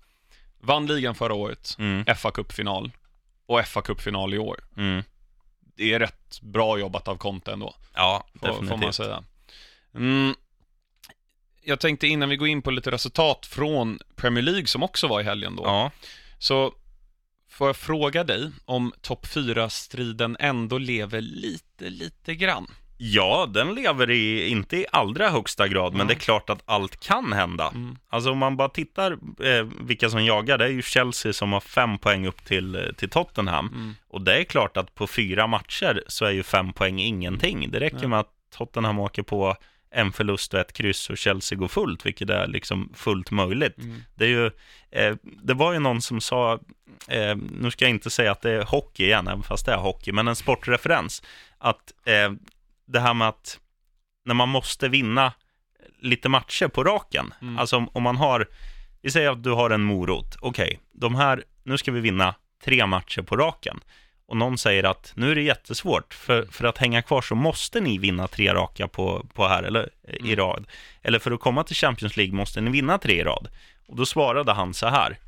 [0.60, 2.04] Vann ligan förra året, Mm.
[2.16, 2.90] fa Cup-final
[3.46, 4.60] och fa Cup-final i år.
[4.76, 5.02] Mm.
[5.76, 8.94] Det är rätt bra jobbat av Conte ändå, Ja, får, får man definitivt.
[8.94, 9.24] säga.
[9.94, 10.34] Mm.
[11.62, 15.20] Jag tänkte innan vi går in på lite resultat från Premier League som också var
[15.20, 15.62] i helgen då.
[15.64, 15.90] Ja.
[16.38, 16.74] Så
[17.48, 22.66] får jag fråga dig om topp 4-striden ändå lever lite, lite grann?
[22.98, 26.06] Ja, den lever i, inte i allra högsta grad, men Mm.
[26.08, 27.68] det är klart att allt kan hända.
[27.74, 27.96] Mm.
[28.08, 29.12] Alltså om man bara tittar
[29.44, 32.82] eh, vilka som jagar, det är ju Chelsea som har fem poäng upp till, eh,
[32.96, 33.66] till Tottenham.
[33.74, 33.94] Mm.
[34.08, 37.70] Och det är klart att på fyra matcher så är ju fem poäng ingenting.
[37.70, 39.56] Det räcker med att Tottenham åker på
[39.90, 43.78] en förlust och ett kryss och Chelsea går fullt, vilket är liksom fullt möjligt.
[43.78, 44.02] Mm.
[44.14, 44.46] Det är ju,
[44.90, 46.52] eh, det var ju någon som sa,
[47.08, 49.76] eh, nu ska jag inte säga att det är hockey igen, även fast det är
[49.76, 51.22] hockey, men en sportreferens,
[51.58, 52.32] att eh,
[52.86, 53.60] det här med att
[54.24, 55.32] när man måste vinna
[56.00, 57.58] lite matcher på raken, Mm.
[57.58, 58.48] alltså om, om man har,
[59.02, 62.86] vi säger att du har en morot, okej, de här, nu ska vi vinna tre
[62.86, 63.80] matcher på raken.
[64.28, 67.80] Och någon säger att nu är det jättesvårt, för, för att hänga kvar så måste
[67.80, 70.36] ni vinna tre raka på, på här, eller eh, i Mm.
[70.36, 70.66] rad.
[71.02, 73.48] Eller för att komma till Champions League måste ni vinna tre i rad.
[73.88, 75.18] Och då svarade han så här.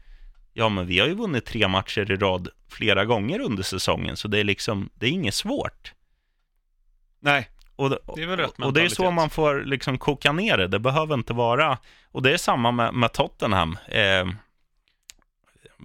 [0.53, 4.29] Ja, men vi har ju vunnit tre matcher i rad flera gånger under säsongen, så
[4.29, 5.93] det är liksom, det är inget svårt.
[7.21, 10.33] Nej, Och, Det är väl rätt och, och det är så man får liksom koka
[10.33, 10.69] ner det.
[10.69, 11.79] Det behöver inte vara...
[12.13, 13.79] Och det är samma med, med Tottenham.
[13.89, 14.27] Eh,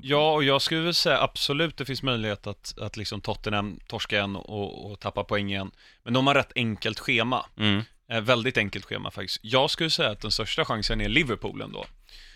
[0.02, 4.16] ja och jag skulle väl säga absolut det finns möjlighet att, att liksom Tottenham torska
[4.16, 5.72] igen och, och tappa poäng igen.
[6.04, 7.46] Men de har rätt enkelt schema.
[7.58, 7.82] mm.
[8.12, 9.40] Eh, väldigt enkelt schema faktiskt.
[9.42, 11.86] Jag skulle säga att den största chansen är Liverpool ändå.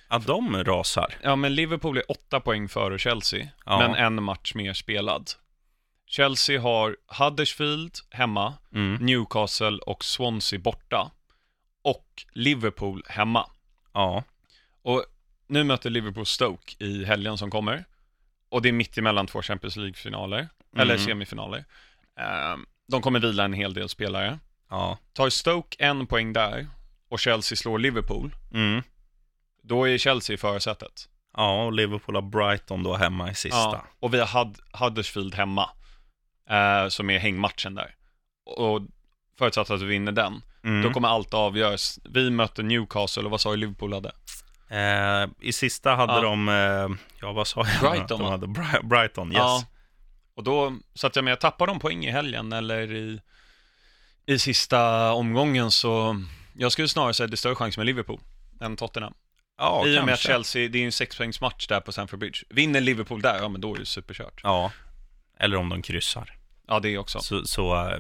[0.07, 1.13] Att de rasar.
[1.21, 3.77] Ja, men Liverpool är åtta poäng före Chelsea, Ja.
[3.79, 5.31] men en match mer spelad.
[6.09, 8.95] Chelsea har Huddersfield hemma, Mm.
[9.05, 11.11] Newcastle och Swansea borta.
[11.83, 13.49] Och Liverpool hemma.
[13.93, 14.23] Ja.
[14.81, 15.05] Och
[15.47, 17.85] nu möter Liverpool Stoke i helgen som kommer.
[18.49, 21.05] Och det är mitt emellan två Champions League-finaler, eller Mm.
[21.05, 21.65] semifinaler.
[22.19, 24.39] Ehm, de kommer vila en hel del spelare.
[24.69, 24.97] Ja.
[25.13, 26.67] Tar Stoke en poäng där
[27.09, 28.83] och Chelsea slår Liverpool, Mm.
[29.63, 31.09] då är Chelsea i förarsätet.
[31.37, 33.57] Ja, och Liverpool har Brighton då hemma i sista.
[33.57, 35.69] Ja, och vi har Hud- Huddersfield hemma,
[36.49, 37.95] eh, som är hängmatchen där.
[38.45, 38.81] Och
[39.37, 40.81] förutsatt att vi vinner den, Mm.
[40.81, 41.99] då kommer allt avgöras.
[42.03, 44.11] Vi möter Newcastle, och vad sa du Liverpool hade?
[44.69, 46.21] Eh, I sista hade Ja.
[46.21, 46.87] de, eh,
[47.21, 47.79] ja vad sa jag?
[47.91, 49.37] Brighton, Att de hade Bri- Brighton, yes.
[49.37, 49.63] Ja.
[50.35, 50.77] Och då
[51.15, 53.21] jag med, jag tappar de poäng i helgen eller i,
[54.25, 58.19] i sista omgången så, jag skulle snarare säga att det är större chans med Liverpool
[58.61, 59.13] än Tottenham.
[59.57, 60.19] Ja, I och med att.
[60.19, 62.39] Chelsea, det är ju en sexpoängsmatch där på Stamford Bridge.
[62.49, 64.41] Vinner Liverpool där, ja men då är det superkört.
[64.43, 64.71] Ja,
[65.39, 66.36] eller om de kryssar.
[66.67, 67.19] Ja, det är också.
[67.19, 67.99] Så, så eh,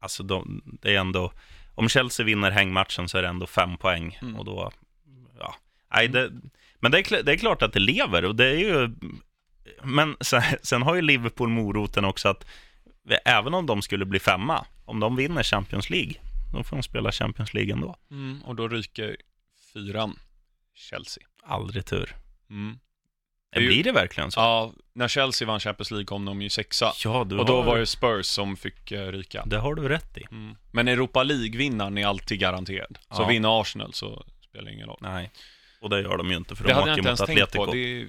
[0.00, 1.32] alltså de, det är ändå,
[1.74, 4.18] om Chelsea vinner hängmatchen så är det ändå fem poäng.
[4.22, 4.36] Mm.
[4.36, 4.72] Och då,
[5.38, 5.54] ja,
[5.94, 6.32] nej, det,
[6.80, 8.94] men det är, det är klart att det lever och det är ju,
[9.82, 12.46] men sen, sen har ju Liverpool moroten också att
[13.24, 16.14] även om de skulle bli femma, om de vinner Champions League,
[16.52, 17.96] då får de spela Champions League ändå.
[18.10, 19.16] Mm, och då ryker
[19.72, 20.18] fyran
[20.74, 21.24] Chelsea.
[21.42, 22.16] Aldrig tur.
[22.50, 22.78] Mm.
[23.54, 24.40] Det ju- Blir det verkligen så?
[24.40, 26.92] Ja, när Chelsea vann Champions League kom de ju sexa.
[27.04, 29.42] Ja, du Och då har, var det Spurs som fick uh, ryka.
[29.46, 30.24] det har du rätt i.
[30.30, 30.56] Mm.
[30.70, 32.98] Men Europa League-vinnaren är alltid garanterad.
[33.10, 33.26] Så Ja.
[33.26, 34.98] vinner Arsenal så spelar det ingen roll.
[35.00, 35.30] Nej,
[35.80, 37.42] och det gör de ju inte för Det de hade jag inte mot ens tänkt
[37.42, 37.66] Atletico.
[37.66, 37.72] på.
[37.72, 38.06] Det är...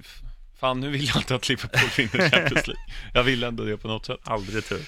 [0.60, 2.82] Fan, nu vill jag inte att Liverpool vinner Champions League.
[3.14, 4.20] Jag vill ändå det på något sätt.
[4.24, 4.82] Aldrig tur.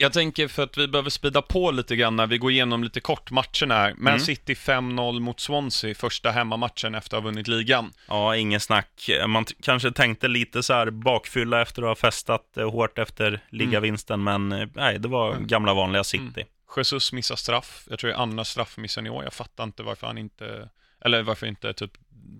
[0.00, 3.00] Jag tänker för att vi behöver spida på lite grann när vi går igenom lite
[3.00, 3.94] kort matchen här.
[3.96, 4.20] Man Mm.
[4.20, 7.92] City 5-0 mot Swansea, första hemmamatchen efter att ha vunnit ligan.
[8.08, 9.10] Ja, ingen snack.
[9.26, 14.22] Man kanske tänkte lite så här bakfylla efter att ha festat eh, hårt efter ligavinsten,
[14.24, 15.46] men eh, nej, det var Mm.
[15.46, 16.44] gamla vanliga City.
[16.76, 17.84] Jesus missar straff.
[17.90, 19.24] Jag tror det är andra straffmissen i år.
[19.24, 20.68] Jag fattar inte varför han inte,
[21.04, 21.90] eller varför inte typ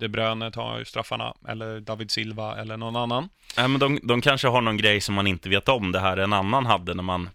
[0.01, 3.29] De Bruyne tar straffarna, eller David Silva, eller någon annan.
[3.57, 6.17] Nej, men de, de kanske har någon grej som man inte vet om, det här
[6.17, 7.31] en annan hade när man,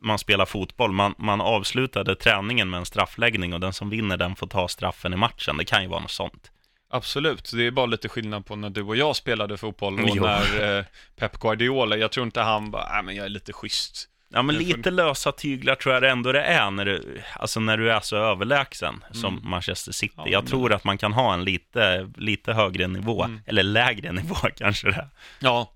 [0.00, 0.92] man spelar fotboll.
[0.92, 5.12] Man, man avslutade träningen med en straffläggning och den som vinner den får ta straffen
[5.12, 5.56] i matchen.
[5.56, 6.50] Det kan ju vara något sånt.
[6.90, 10.22] Absolut, det är bara lite skillnad på när du och jag spelade fotboll och Jo.
[10.22, 10.84] när eh,
[11.16, 14.08] Pep Guardiola, jag tror inte han bara, nej men jag är lite schysst.
[14.32, 17.76] Ja, men lite lösa tyglar tror jag det ändå det är när du, alltså när
[17.76, 20.14] du är så överlägsen som Manchester City.
[20.18, 20.26] Mm.
[20.26, 23.40] Ja, jag men- tror att man kan ha en lite, lite högre nivå, Mm.
[23.46, 25.08] eller lägre nivå kanske det.
[25.40, 25.72] Ja.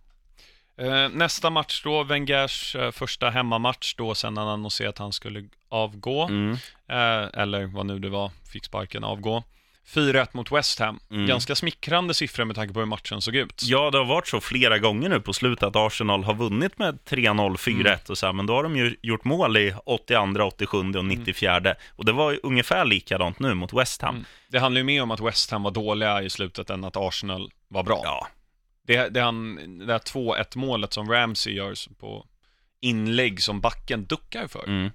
[0.78, 5.44] Eh, nästa match då, Wengers eh, första hemmamatch då, sen han annonserade att han skulle
[5.68, 6.52] avgå, Mm.
[6.88, 9.42] eh, eller vad nu det var, fick sparken avgå.
[9.94, 11.00] 4-1 mot West Ham.
[11.11, 11.26] Mm.
[11.26, 13.62] Ganska smickrande siffror med tanke på hur matchen såg ut.
[13.64, 16.98] Ja, det har varit så flera gånger nu på slutet att Arsenal har vunnit med
[17.04, 20.76] 3-0, 4-1 och så här, men då har de ju gjort mål i 82, 87
[20.78, 21.74] och 94.
[21.96, 24.14] Och det var ju ungefär likadant nu mot West Ham.
[24.14, 24.26] Mm.
[24.48, 27.50] Det handlar ju mer om att West Ham var dåliga i slutet än att Arsenal
[27.68, 28.00] var bra.
[28.04, 28.26] Ja,
[28.87, 29.55] Det, det, han,
[29.87, 32.27] det här 2-1 målet som Ramsey gör på
[32.81, 34.64] inlägg som backen duckar för.
[34.68, 34.90] Mm.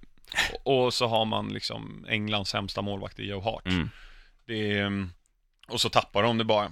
[0.63, 3.65] Och, och så har man liksom Englands sämsta målvakt i Joe Hart.
[3.65, 3.89] Mm.
[4.47, 5.10] Är,
[5.67, 6.71] och så tappar de det bara.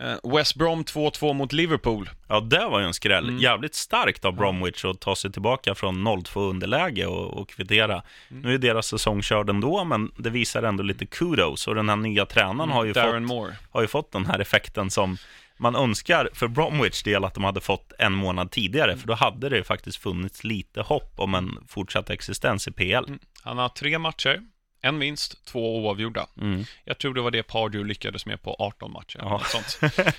[0.00, 2.10] Eh, West Brom 2-2 mot Liverpool.
[2.28, 3.28] Ja, det var ju en skräll.
[3.28, 3.40] Mm.
[3.40, 8.02] Jävligt starkt av Bromwich att ta sig tillbaka från 0-2 underläge och, och kvittera.
[8.30, 8.42] Mm.
[8.42, 11.66] Nu är deras säsong körd ändå, men det visar ändå lite kudos.
[11.68, 13.06] Och den här nya tränaren har, ju Mm.
[13.06, 13.56] Darren fått, Moore.
[13.70, 15.16] har ju fått den här effekten som
[15.58, 19.48] man önskar för Bromwich del att de hade fått en månad tidigare, för då hade
[19.48, 23.04] det faktiskt funnits lite hopp om en fortsatt existens i PL.
[23.08, 23.18] Mm.
[23.42, 24.42] Han har tre matcher,
[24.80, 26.26] en vinst, två oavgjorda.
[26.40, 26.64] Mm.
[26.84, 29.18] Jag tror det var det Pardew lyckades med på 18 matcher.
[29.22, 29.42] Ja.
[29.44, 29.94] Sånt.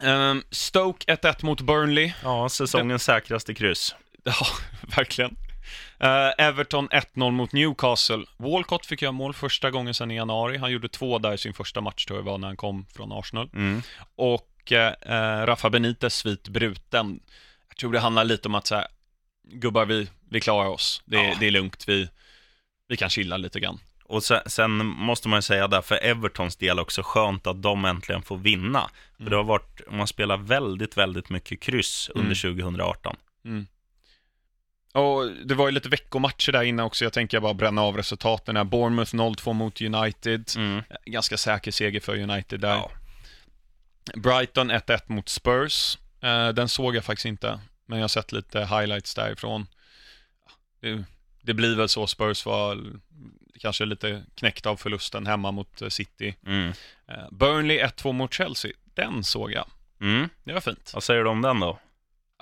[0.00, 2.12] Ehm, Stoke 1-1 mot Burnley.
[2.22, 3.94] Ja, säsongens säkraste kryss.
[4.26, 4.46] Ja,
[4.96, 5.36] verkligen.
[5.98, 8.24] Eh, Everton 1-0 mot Newcastle.
[8.36, 10.56] Walcott fick göra mål första gången sedan i januari.
[10.56, 13.12] Han gjorde två där i sin första match, tror jag var, när han kom från
[13.12, 13.50] Arsenal.
[13.54, 13.82] Mm.
[14.16, 17.20] Och eh, Rafa Benitez svit bruten.
[17.68, 18.86] Jag tror det handlar lite om att så här,
[19.52, 21.02] gubbar, vi, vi klarar oss.
[21.04, 21.34] Det, Ja.
[21.40, 22.08] det är lugnt, vi,
[22.88, 23.78] vi kan chilla lite grann.
[24.04, 27.84] Och sen, sen måste man ju säga där för Evertons del också skönt att de
[27.84, 28.90] äntligen får vinna.
[29.18, 33.16] För det har varit, man spelar väldigt, väldigt mycket kryss under 2018.
[33.44, 33.66] Mm.
[34.94, 37.04] Och det var ju lite veckomatcher där inne också.
[37.04, 38.56] Jag tänker bara bränna av resultaten.
[38.56, 38.64] här.
[38.64, 40.50] Bournemouth 0-2 mot United.
[40.56, 40.82] Mm.
[41.04, 42.74] Ganska säker seger för United där.
[42.74, 42.90] Ja.
[44.14, 45.98] Brighton 1-1 mot Spurs.
[46.20, 49.66] Eh, den såg jag faktiskt inte, men jag har sett lite highlights därifrån.
[50.80, 51.04] Det,
[51.42, 52.06] det blir väl så.
[52.06, 52.78] Spurs var
[53.60, 56.34] kanske lite knäckta av förlusten hemma mot eh, City.
[56.46, 56.72] Mm.
[57.08, 58.72] Eh, Burnley 1-2 mot Chelsea.
[58.84, 59.66] Den såg jag.
[60.00, 60.28] Mm.
[60.44, 60.90] Det var fint.
[60.94, 61.78] Vad säger du om den då?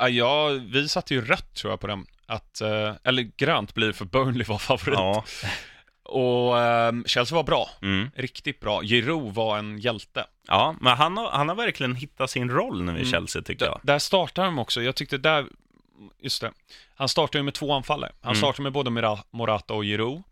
[0.09, 2.07] Ja, vi satte ju rött tror jag på den.
[2.27, 4.95] Att, eh, eller grönt blir för Burnley var favorit.
[4.99, 5.25] Ja.
[6.05, 7.71] Och eh, Chelsea var bra.
[7.83, 8.11] Mm.
[8.15, 8.83] Riktigt bra.
[8.83, 10.25] Giroud var en hjälte.
[10.49, 13.11] ja, men han har, han har verkligen hittat sin roll nu i Mm.
[13.11, 13.81] Chelsea tycker jag.
[13.83, 14.83] Där startar de också.
[14.83, 15.47] Jag tyckte där,
[16.23, 16.53] just det.
[16.95, 18.13] Han startar ju med två anfallare.
[18.21, 18.39] Han Mm.
[18.41, 20.23] startar med både Mira- Morata och Giroud.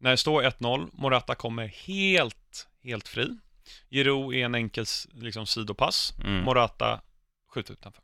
[0.00, 3.38] När det står 1-0, Morata kommer helt, helt fri.
[3.90, 6.14] Giroud är en enkel liksom, sidopass.
[6.24, 6.44] Mm.
[6.44, 7.00] Morata
[7.54, 8.02] skjuter utanför.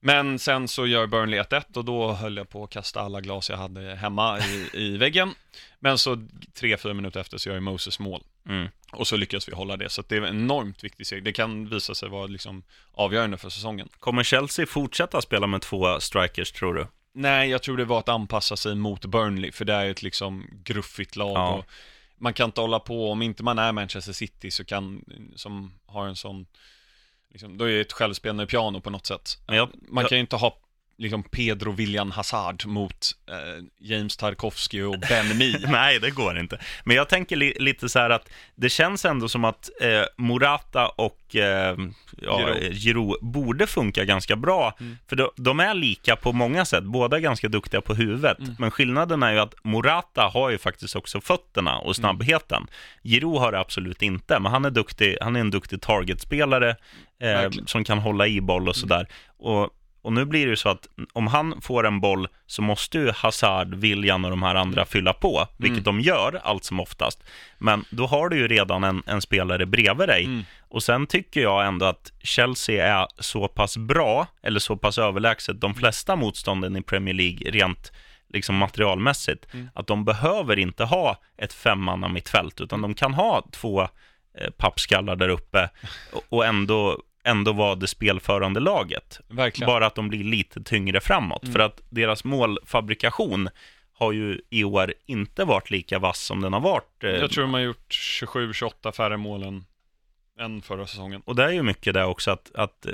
[0.00, 3.50] Men sen så gör Burnley 1-1 och då höll jag på att kasta alla glas
[3.50, 5.34] jag hade hemma i, i väggen.
[5.78, 8.22] Men så tre, fyra minuter efter så gör ju Moses mål.
[8.48, 8.68] Mm.
[8.92, 9.88] Och så lyckas vi hålla det.
[9.88, 11.22] Så det är en enormt viktig seger.
[11.22, 13.88] Det kan visa sig vara liksom avgörande för säsongen.
[13.98, 16.86] Kommer Chelsea fortsätta spela med två strikers tror du?
[17.12, 20.46] Nej, jag tror det var att anpassa sig mot Burnley, för det är ett liksom
[20.64, 21.36] gruffigt lag.
[21.36, 21.54] Ja.
[21.54, 21.64] Och
[22.16, 25.04] man kan inte hålla på, om inte man är Manchester City så kan,
[25.36, 26.46] som har en sån,
[27.30, 29.38] liksom, då är det ett självspelande piano på något sätt.
[29.46, 30.58] Jag- man kan ju inte ha
[31.00, 35.60] liksom Pedro William Hazard mot eh, James Tarkovsky och Ben Mee.
[35.68, 36.58] Nej, det går inte.
[36.84, 40.88] Men jag tänker li lite så här att det känns ändå som att eh, Morata
[40.88, 41.76] och eh,
[42.22, 42.74] ja, Giroud.
[42.74, 44.76] Giroud borde funka ganska bra.
[44.80, 44.98] Mm.
[45.08, 46.84] För de, de är lika på många sätt.
[46.84, 48.38] Båda är ganska duktiga på huvudet.
[48.38, 48.54] Mm.
[48.58, 52.66] Men skillnaden är ju att Morata har ju faktiskt också fötterna och snabbheten.
[53.02, 56.76] Giroud har det absolut inte, men han är, duktig, han är en duktig targetspelare
[57.20, 59.06] eh, som kan hålla i boll och sådär.
[59.38, 59.70] Och
[60.02, 63.10] och nu blir det ju så att om han får en boll så måste ju
[63.10, 67.22] Hazard, William och de här andra fylla på, vilket de gör allt som oftast.
[67.58, 70.24] Men då har du ju redan en, en spelare bredvid dig.
[70.24, 70.44] Mm.
[70.68, 75.60] Och sen tycker jag ändå att Chelsea är så pass bra, eller så pass överlägset
[75.60, 77.92] de flesta motstånden i Premier League rent
[78.32, 83.82] liksom materialmässigt, att de behöver inte ha ett femmanna mittfält, utan de kan ha två
[83.82, 85.70] eh, pappskallar där uppe
[86.28, 89.20] och ändå, ändå vara det spelförande laget.
[89.28, 89.66] Verkligen.
[89.66, 91.52] Bara att de blir lite tyngre framåt.
[91.52, 93.48] För att deras målfabrikation
[93.92, 97.04] har ju i år inte varit lika vass som den har varit.
[97.04, 99.64] eh, Jag tror de har gjort 27-28 färre mål än,
[100.40, 101.22] än förra säsongen.
[101.24, 102.92] Och det är ju mycket det också att, att eh,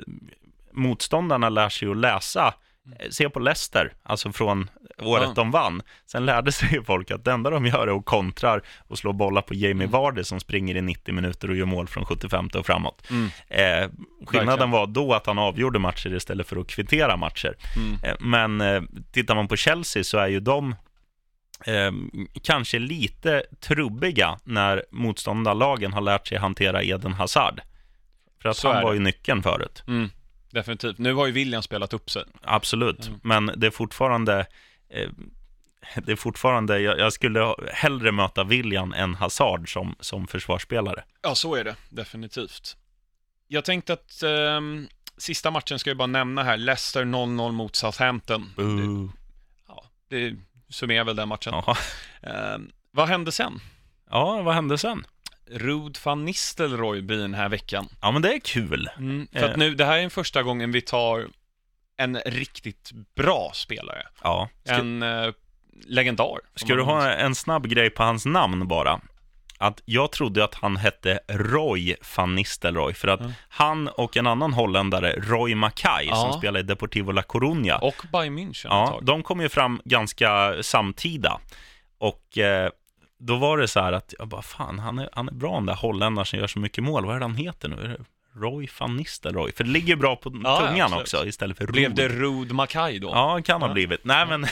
[0.72, 2.54] motståndarna lär sig att läsa.
[2.98, 4.70] Eh, Se på Leicester, alltså från
[5.02, 5.32] året Ja.
[5.36, 5.82] de vann.
[6.06, 9.12] Sen lärde sig ju folk att det enda de gör är att kontrar och slå
[9.12, 9.90] bollar på Jamie Mm.
[9.90, 13.02] Vardy som springer i 90 minuter och gör mål från 75 och framåt.
[13.10, 13.28] Mm.
[13.48, 13.90] Eh,
[14.26, 17.54] skillnaden var då att han avgjorde matcher istället för att kvittera matcher.
[17.76, 17.98] Mm.
[18.02, 20.74] Eh, Men eh, tittar man på Chelsea så är ju de
[21.64, 21.92] eh,
[22.42, 27.60] kanske lite trubbiga när motståndarlagen har lärt sig hantera Eden Hazard.
[28.42, 29.82] För att Så han var ju nyckeln förut.
[29.88, 30.10] Mm.
[30.56, 30.98] Definitivt.
[30.98, 32.24] Nu har ju William spelat upp sig.
[32.42, 33.20] Absolut, Mm.
[33.22, 34.46] men det är fortfarande
[34.88, 35.10] eh,
[35.96, 41.04] det är fortfarande, jag, jag skulle hellre möta William än Hazard som, som försvarsspelare.
[41.22, 41.76] Ja, så är det.
[41.88, 42.76] Definitivt.
[43.48, 46.56] Jag tänkte att ehm, sista matchen ska jag bara nämna här.
[46.56, 48.52] Leicester 0-0 mot Southampton.
[48.56, 49.12] Det,
[49.68, 50.36] ja, det
[50.68, 51.54] summerar väl den matchen.
[52.22, 53.60] Ehm, vad hände sen?
[54.10, 55.06] Ja, vad hände sen?
[55.50, 57.88] Rud van Nistelrooy blir den här veckan.
[58.00, 58.90] Ja, men det är kul.
[58.98, 59.50] Mm, för Eh.
[59.50, 61.26] att nu, det här är den första gången vi tar
[61.98, 64.02] en riktigt bra spelare.
[64.22, 64.48] Ja.
[64.64, 65.32] Ska, En eh,
[65.86, 66.38] legendar.
[66.54, 69.00] ska du ha en snabb grej på hans namn bara?
[69.58, 73.30] Att jag trodde att han hette Roy van Nistelrooy, för att Ja.
[73.48, 76.32] han och en annan holländare, Roy Mackay, som Ja.
[76.38, 81.40] spelar i Deportivo La Coruña, Och Bayern München Ja, de kom ju fram ganska samtida.
[81.98, 82.70] Och eh,
[83.18, 85.66] då var det så här att, jag bara, fan, han är, han är bra den
[85.66, 87.06] där holländaren som gör så mycket mål.
[87.06, 88.04] Vad är det han heter nu?
[88.34, 89.52] Roy van Nistelrooy?
[89.52, 91.02] För det ligger bra på Ja, tungan absolut.
[91.02, 91.96] också istället för Blev Rod.
[91.96, 93.08] det Rud Mackay då?
[93.08, 93.74] Ja, kan ha Ja.
[93.74, 94.04] blivit.
[94.04, 94.46] Nej, men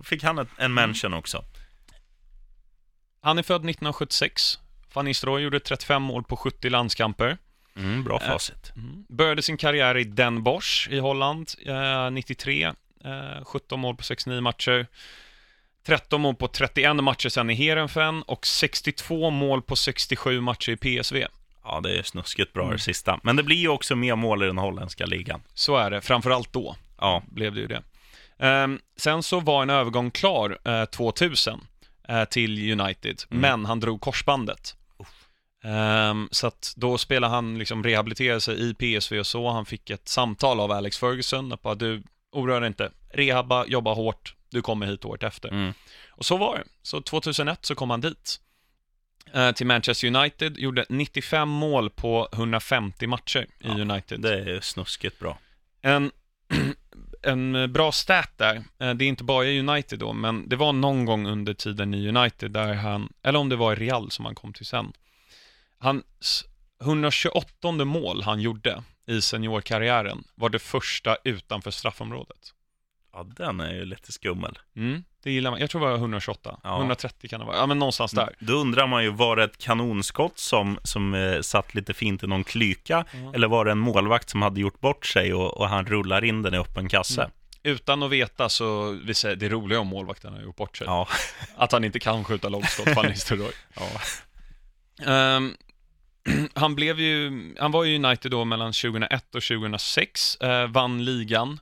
[0.04, 1.44] fick han ett, en mention också.
[3.22, 4.58] Han är född 1976.
[4.92, 7.38] Van Nistelrooy gjorde 35 mål på 70 landskamper.
[7.76, 8.72] Mm, bra facit.
[8.76, 9.04] Mm.
[9.08, 12.64] Började sin karriär i Den Bosch i Holland, eh, 93.
[13.04, 14.86] Eh, 17 mål på 69 matcher.
[15.86, 20.76] 13 mål på 31 matcher sen i Heerenveen och 62 mål på 67 matcher i
[20.76, 21.26] PSV.
[21.64, 22.76] Ja, det är snuskigt bra Mm.
[22.76, 23.20] det sista.
[23.22, 25.42] Men det blir ju också mer mål i den holländska ligan.
[25.54, 27.82] Så är det, framförallt då Ja, blev det ju det.
[28.38, 31.60] Ehm, sen så var en övergång klar eh, 2000
[32.08, 33.40] eh, till United, Mm.
[33.40, 34.76] men han drog korsbandet.
[35.64, 39.50] Ehm, så att då spelade han, liksom rehabiliterade sig i PSV och så.
[39.50, 42.02] Han fick ett samtal av Alex Ferguson, att bara du,
[42.32, 45.48] oroa dig inte, rehabba, jobba hårt, du kommer hit året efter.
[45.48, 45.72] mm.
[46.10, 46.64] Och så var det.
[46.82, 48.40] Så 2001 så kom han dit.
[49.32, 54.20] Eh, till Manchester United, gjorde 95 mål på 150 matcher i Ja, United.
[54.20, 55.38] det är snuskigt bra.
[55.82, 56.10] En,
[57.22, 60.72] en bra stat där, eh, det är inte bara i United då, men det var
[60.72, 64.24] någon gång under tiden i United där han, eller om det var i Real som
[64.24, 64.92] han kom till sen.
[65.78, 66.44] Hans
[66.82, 72.54] 128 mål han gjorde i seniorkarriären var det första utanför straffområdet.
[73.12, 74.58] Ja, den är ju lite skummel.
[74.76, 75.60] Mm, det gillar man.
[75.60, 76.60] Jag tror det var 128.
[76.62, 76.78] Ja.
[76.78, 77.56] 130 kan det vara.
[77.56, 78.34] Ja, men någonstans där.
[78.38, 82.26] Då undrar man ju, var det ett kanonskott som, som eh, satt lite fint i
[82.26, 83.04] någon klyka?
[83.12, 83.34] Ja.
[83.34, 86.42] Eller var det en målvakt som hade gjort bort sig och, och han rullar in
[86.42, 87.22] den i öppen kasse?
[87.22, 87.32] Mm.
[87.62, 90.86] Utan att veta så, vi säger, det roliga om målvakten har gjort bort sig.
[90.86, 91.08] Ja.
[91.56, 93.52] Att han inte kan skjuta långskott, Van Nistelrooy.
[93.76, 93.86] ja.
[95.06, 95.56] Ehm,
[96.54, 101.60] han blev ju, han var i United då mellan 2001 och 2006, eh, vann ligan.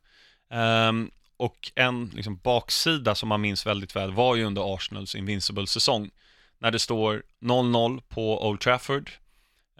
[0.51, 6.11] Ehm, och en liksom, baksida som man minns väldigt väl var ju under Arsenals Invincible-säsong.
[6.59, 9.11] När det står 0-0 på Old Trafford.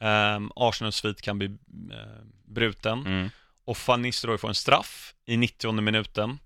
[0.01, 1.47] Um, Arsenals svit kan bli
[1.93, 3.07] eh, bruten.
[3.07, 3.31] Mm.
[3.65, 6.39] Och Van Nistelrooy får en straff i 90 minuten.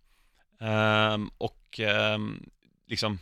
[0.60, 2.42] Ehm, och ehm,
[2.86, 3.18] liksom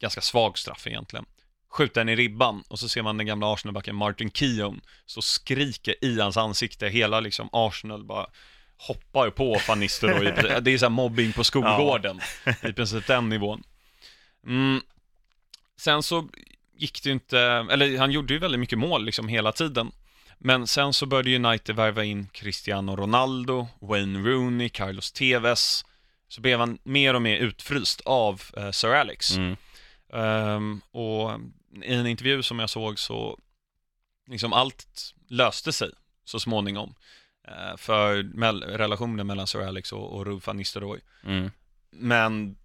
[0.00, 1.26] ganska svag straff egentligen.
[1.70, 5.24] Skjuter den i ribban och så ser man den gamla Arsenalbacken Martin Keown stå och
[5.24, 6.88] skrika i hans ansikte.
[6.88, 8.26] Hela liksom Arsenal bara
[8.78, 10.24] hoppar på Van Nistelrooy.
[10.60, 12.20] Det är så här mobbing på skolgården.
[12.62, 13.62] I princip den nivån.
[14.46, 14.80] Mm.
[15.76, 16.28] Sen så
[16.76, 19.92] gick det ju inte, eller han gjorde ju väldigt mycket mål liksom hela tiden.
[20.38, 25.84] Men sen så började United värva in Cristiano Ronaldo, Wayne Rooney, Carlos Tevez.
[26.28, 29.36] Så blev han mer och mer utfryst av eh, Sir Alex.
[29.36, 29.56] Mm.
[30.12, 31.40] Ehm, och
[31.84, 33.38] i en intervju som jag såg så,
[34.30, 35.90] liksom allt löste sig
[36.24, 36.94] så småningom.
[37.48, 38.22] Eh, för
[38.76, 41.00] relationen mellan Sir Alex och, och Ruud van Nistelrooy.
[41.24, 41.50] Mm.
[41.90, 42.56] Men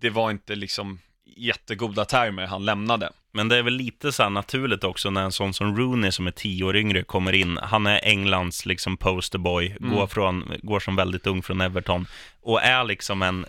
[0.00, 0.98] det var inte liksom
[1.36, 3.10] jättegoda termer han lämnade.
[3.34, 6.26] Men det är väl lite så här naturligt också när en sån som Rooney som
[6.26, 7.58] är tio år yngre kommer in.
[7.62, 9.94] Han är Englands liksom posterboy, Mm.
[9.96, 12.06] går, från, går som väldigt ung från Everton
[12.42, 13.46] och är liksom en,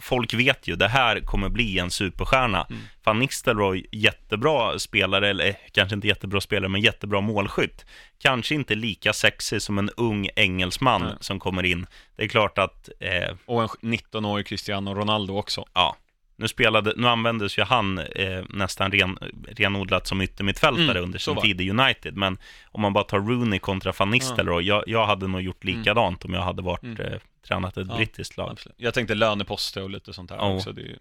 [0.00, 2.66] folk vet ju, det här kommer bli en superstjärna.
[2.70, 2.82] Mm.
[3.04, 7.84] Van Nistelrooy, jättebra spelare, eller kanske inte jättebra spelare, men jättebra målskytt.
[8.18, 11.14] Kanske inte lika sexig som en ung engelsman Nej.
[11.20, 11.86] som kommer in.
[12.16, 15.64] Det är klart att eh, Och en 19-årig Cristiano Ronaldo också.
[15.74, 15.96] ja,
[16.40, 19.18] nu, spelade, nu användes ju han eh, nästan ren,
[19.48, 22.16] renodlat som yttermittfältare Mm, under sin var tid i United.
[22.16, 22.38] Men
[22.72, 26.34] om man bara tar Rooney kontra Van Nistelrooy, jag, jag hade nog gjort likadant om
[26.34, 27.00] jag hade varit Mm.
[27.00, 27.18] eh,
[27.48, 28.50] tränat ett Ja, brittiskt lag.
[28.50, 28.74] Absolut.
[28.78, 30.54] Jag tänkte löneposter och lite sånt här Ja.
[30.54, 30.70] också.
[30.70, 30.96] Ju...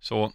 [0.00, 0.32] Så.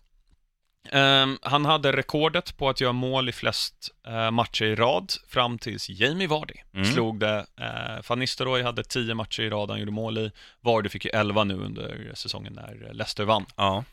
[0.91, 5.57] Ehm, han hade rekordet på att göra mål i flest eh, matcher i rad fram
[5.57, 6.85] tills Jamie Vardy Mm.
[6.85, 7.45] slog det.
[7.61, 10.31] Uh, Van Nistelrooy hade 10 matcher i rad han gjorde mål i.
[10.61, 13.45] Vardy fick ju 11 nu under säsongen när Leicester vann.
[13.55, 13.83] Ja,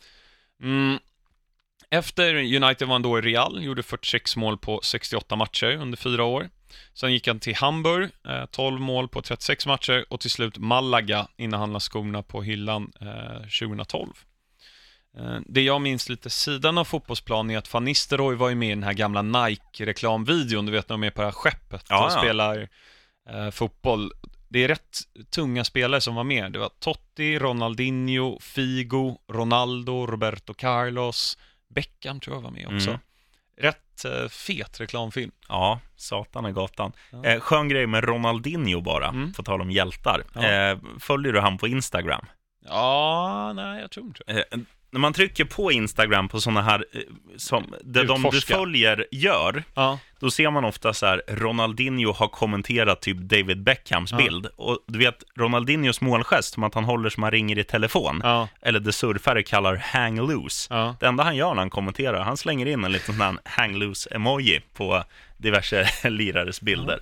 [0.63, 0.99] Mm.
[1.91, 6.25] Efter United var han då i Real, gjorde 46 mål på 68 matcher under fyra
[6.25, 6.49] år.
[6.95, 11.29] Sen gick han till Hamburg, eh, 12 mål på 36 matcher och till slut Malaga
[11.37, 14.09] innan han la skorna på hyllan eh, 2012.
[15.19, 18.69] Eh, det jag minns lite sidan av fotbollsplanen är att Van Nistelrooy var ju med
[18.69, 22.07] i den här gamla Nike-reklamvideon, du vet när de är på det här skeppet Ja,
[22.07, 22.19] och ja.
[22.19, 22.69] spelar
[23.31, 24.13] eh, fotboll.
[24.57, 24.99] Det är rätt
[25.31, 26.53] tunga spelare som var med.
[26.53, 31.39] Det var Totti, Ronaldinho, Figo, Ronaldo, Roberto Carlos,
[31.75, 32.89] Beckham tror jag var med också.
[32.91, 33.01] Mm.
[33.61, 35.31] rätt eh, fet reklamfilm.
[35.49, 36.93] Ja, satan i gatan.
[37.11, 37.25] Ja.
[37.25, 39.33] Eh, skön grej med Ronaldinho bara, Mm.
[39.33, 40.23] på tal om hjältar.
[40.35, 40.43] Ja.
[40.51, 42.27] Eh, följer du han på Instagram?
[42.65, 44.45] Ja, nej, jag tror inte det.
[44.91, 47.01] När man trycker på Instagram på sådana här, eh,
[47.37, 52.29] som det de du följer gör, Ja, då ser man ofta så här, Ronaldinho har
[52.29, 54.19] kommenterat typ David Beckhams Ja.
[54.19, 54.47] bild.
[54.57, 58.49] Och du vet, Ronaldinhos målgest, som att han håller som han ringer i telefon, ja,
[58.63, 60.75] eller det surfare kallar hang loose.
[61.01, 63.75] Det enda han gör när han kommenterar, han slänger in en liten sån här hang
[63.77, 65.05] loose-emoji på
[65.37, 66.99] diverse lirares bilder.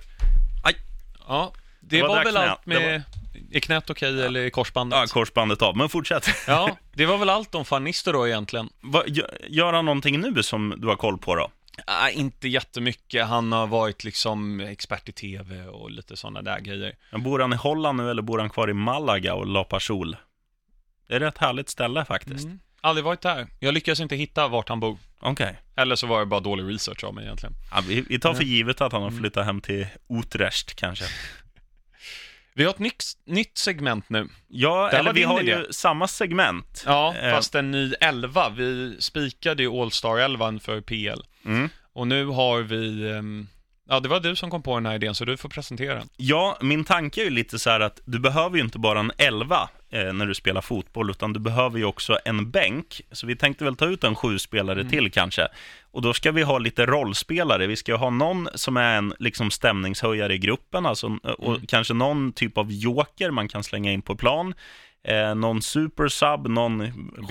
[1.27, 1.51] ja.
[1.79, 3.03] Det, Det var var, väl allt med...
[3.51, 4.99] Är knät okej eller är korsbandet?
[4.99, 6.27] Ja, korsbandet av, men fortsätt.
[6.47, 8.69] Ja, det var väl allt om Fannister då egentligen.
[9.07, 11.51] Gö- Gör han någonting nu som du har koll på då?
[11.87, 13.25] Äh, inte jättemycket.
[13.27, 16.93] Han har varit liksom expert i tv och lite sådana där grejer.
[17.11, 20.17] Men Bor han i Holland nu eller bor han kvar i Malaga och La Pachol?
[21.07, 22.45] Det är ett härligt ställe faktiskt.
[22.45, 22.59] Mm.
[22.81, 23.47] Aldrig varit där.
[23.59, 24.97] Jag lyckas inte hitta vart han bor.
[25.19, 25.59] Okej.
[25.75, 27.55] Eller så var det bara dålig research av mig egentligen.
[27.71, 28.51] Ja, vi, vi tar för Nej.
[28.53, 29.13] givet att han Mm.
[29.13, 31.05] har flyttat hem till Utrecht kanske.
[32.57, 34.27] Vi har ett nytt, nytt segment nu.
[34.47, 35.51] Ja, Där eller vi har idé.
[35.51, 36.83] ju samma segment.
[36.85, 37.31] Ja, Eh.
[37.31, 38.49] fast en ny elva.
[38.49, 41.21] Vi spikade ju All-Star 11 för PL.
[41.45, 41.69] Mm.
[41.93, 43.09] Och nu har vi...
[43.11, 43.47] ehm,
[43.89, 46.09] Ja, det var du som kom på den här idén, så du får presentera den.
[46.17, 49.11] Ja, min tanke är ju lite så här att du behöver ju inte bara en
[49.17, 53.01] elva eh, när du spelar fotboll, utan du behöver ju också en bänk.
[53.11, 54.89] Så vi tänkte väl ta ut en sju spelare Mm.
[54.91, 55.47] till kanske.
[55.95, 57.67] Och då ska vi ha lite rollspelare.
[57.67, 61.67] Vi ska ha någon som är en liksom stämningshöjare i gruppen, alltså, och Mm.
[61.67, 64.53] kanske någon typ av joker man kan slänga in på plan.
[65.03, 66.77] Eh, någon supersub, någon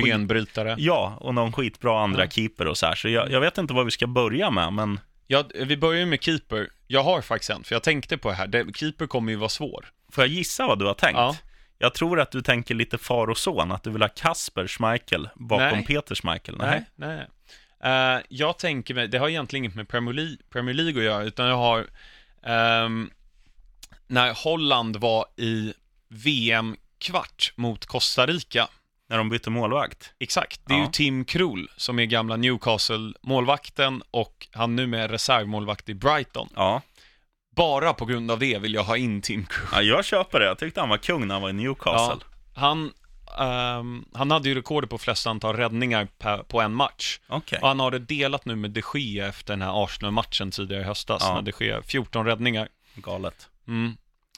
[0.04, 0.74] Benbrytare.
[0.78, 2.30] Ja, och någon skitbra andra Ja.
[2.30, 2.94] keeper och så här.
[2.94, 6.06] Så jag, jag vet inte vad vi ska börja med, men Ja, vi börjar ju
[6.06, 6.68] med keeper.
[6.86, 8.46] Jag har faktiskt en, för jag tänkte på det här.
[8.46, 9.86] Det, keeper kommer ju vara svår.
[10.12, 11.16] får jag gissa vad du har tänkt?
[11.18, 11.36] Ja.
[11.78, 15.28] Jag tror att du tänker lite far och son, att du vill ha Kasper Schmeichel
[15.34, 15.84] bakom Nej.
[15.86, 16.56] Peter Schmeichel.
[16.58, 17.16] Nej, nej.
[17.16, 17.26] nej.
[17.85, 21.22] Eh, jag tänker mig, det har egentligen inget med Premier League, Premier League att göra,
[21.22, 21.87] utan jag har
[22.43, 23.11] ehm,
[24.07, 25.74] när Holland var i
[26.09, 28.68] VM-kvart mot Costa Rica.
[29.09, 30.12] När de bytte målvakt.
[30.18, 30.85] Exakt, det är Ja.
[30.85, 36.49] ju Tim Krul som är gamla Newcastle-målvakten och han nu är reservmålvakt i Brighton.
[36.57, 36.82] Ja.
[37.57, 39.68] Bara på grund av det vill jag ha in Tim Krul.
[39.72, 40.47] ja, jag köper det.
[40.47, 42.24] Jag tyckte han var kung när han var i Newcastle.
[42.55, 42.93] Han,
[43.38, 47.20] ehm, han hade ju rekordet på flest antal räddningar per, på en match.
[47.28, 47.58] Okej.
[47.62, 50.84] Och han har det delat nu med de Gea efter den här Arsenal-matchen tidigare i
[50.84, 51.34] höstas, Ja.
[51.34, 52.68] när de Gea 14 räddningar.
[52.94, 53.48] Galet.
[53.68, 53.96] Mm.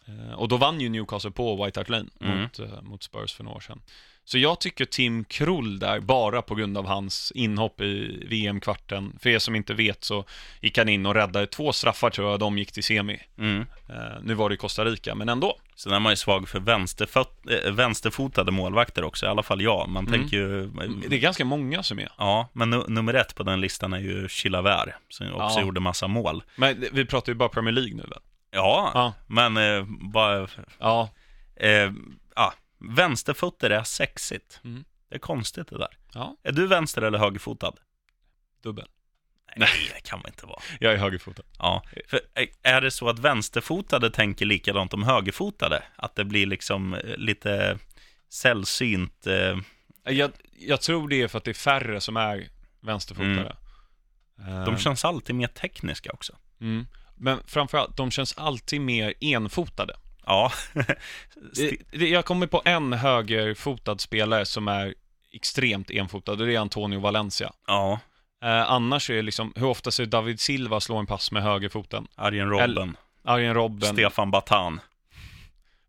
[0.08, 2.42] Eh, Och då vann ju Newcastle på White Hart Lane Mm.
[2.42, 3.82] mot, eh, mot Spurs för några år sedan.
[4.28, 9.18] Så jag tycker Tim Krull där, bara på grund av hans inhopp i VM-kvarten.
[9.22, 10.24] För er som inte vet så
[10.60, 13.20] gick han in och räddade två straffar tror jag, de gick till semi.
[13.38, 13.60] Mm.
[13.88, 15.58] Eh, nu var det Costa Rica, men ändå.
[15.76, 19.88] Sen är man ju svag för vänsterfot, äh, vänsterfotade målvakter också, i alla fall jag.
[19.88, 20.20] Man Mm.
[20.20, 20.66] tänker ju...
[21.08, 22.08] Det är ganska många som är.
[22.18, 25.60] Ja, men nu, nummer ett på den listan är ju Chilavert, som också Ja.
[25.60, 26.42] gjorde massa mål.
[26.56, 28.18] Men vi pratar ju bara Premier League nu väl?
[28.50, 29.12] Ja, Ja.
[29.26, 30.48] men eh, bara...
[30.78, 31.08] Ja,
[31.60, 31.90] Eh,
[32.78, 34.60] vänsterfötter är sexigt.
[34.64, 34.84] Mm.
[35.08, 35.98] Det är konstigt det där.
[36.14, 37.72] ja, Är du vänster eller högerfotad?
[38.62, 38.88] dubbel.
[39.56, 40.60] Nej, det kan man inte vara.
[40.80, 41.42] Jag är högerfotad.
[41.58, 42.20] Ja, för
[42.62, 45.82] är det så att vänsterfotade tänker likadant om högerfotade?
[45.96, 47.78] Att det blir liksom eh, lite
[48.28, 49.26] sällsynt?
[49.26, 49.58] Eh,
[50.14, 52.48] Jag, jag tror det är för att det är färre som är
[52.80, 53.56] vänsterfotade.
[54.38, 54.64] Mm.
[54.64, 56.36] de Eh, känns alltid mer tekniska också.
[56.60, 56.86] mm.
[57.18, 59.96] Men framförallt, de känns alltid mer enfotade.
[60.26, 60.52] Ja,
[61.92, 64.94] jag kommer på en högerfotad spelare som är
[65.32, 67.52] extremt enfotad och det är Antonio Valencia.
[67.66, 67.98] ja,
[68.44, 72.06] Eh, annars är det liksom, hur ofta ser David Silva slå en pass med högerfoten?
[72.14, 72.92] Arjen Robben, Eller-
[73.24, 73.92] Arjen Robben.
[73.92, 74.80] Stefan Batan.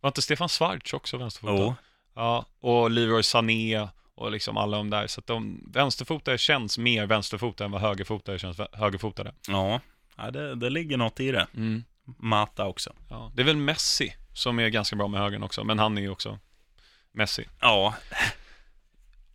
[0.02, 1.54] Var inte Stefan Schwarz också vänsterfotad?
[1.64, 1.76] Jo,
[2.16, 5.08] Ja, och Leroy Sané och liksom alla de där.
[5.08, 9.34] Så att de vänsterfotade känns mer vänsterfotade än vad högerfotade känns högerfotade.
[9.48, 9.80] ja,
[10.18, 11.48] ja det, det ligger något i det.
[11.56, 11.84] Mm.
[12.18, 12.94] Mata också.
[13.10, 16.02] Ja, det är väl Messi som är ganska bra med högern också, men han är
[16.02, 16.40] ju också
[17.12, 17.46] Messi.
[17.60, 17.96] Ja,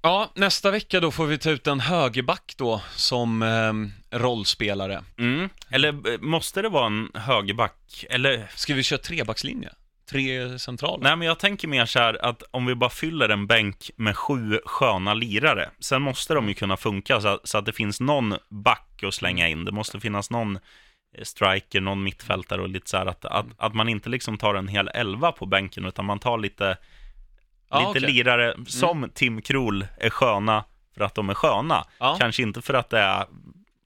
[0.05, 5.05] Ja, nästa vecka då får vi ta ut en högerback då som eh, rollspelare.
[5.19, 5.49] mm.
[5.71, 8.05] eller eh, måste det vara en högerback?
[8.11, 9.71] Eller Ska vi köra trebackslinje?
[10.11, 10.99] Tre centrala?
[11.03, 14.17] Nej, men jag tänker mer så här att om vi bara fyller en bänk med
[14.17, 18.01] sju sköna lirare, sen måste de ju kunna funka så att, så att det finns
[18.01, 19.65] någon back att slänga in.
[19.65, 20.59] Det måste finnas någon
[21.23, 24.69] striker, någon mittfältare och lite så här att, att, att man inte liksom tar en
[24.69, 26.77] hel elva på bänken, utan man tar lite,
[27.71, 28.07] Ja, lite.
[28.07, 28.15] Mm.
[28.15, 31.87] lirare som Tim Krul är sköna för att de är sköna.
[31.99, 32.17] Ja.
[32.21, 33.27] Kanske inte för att det är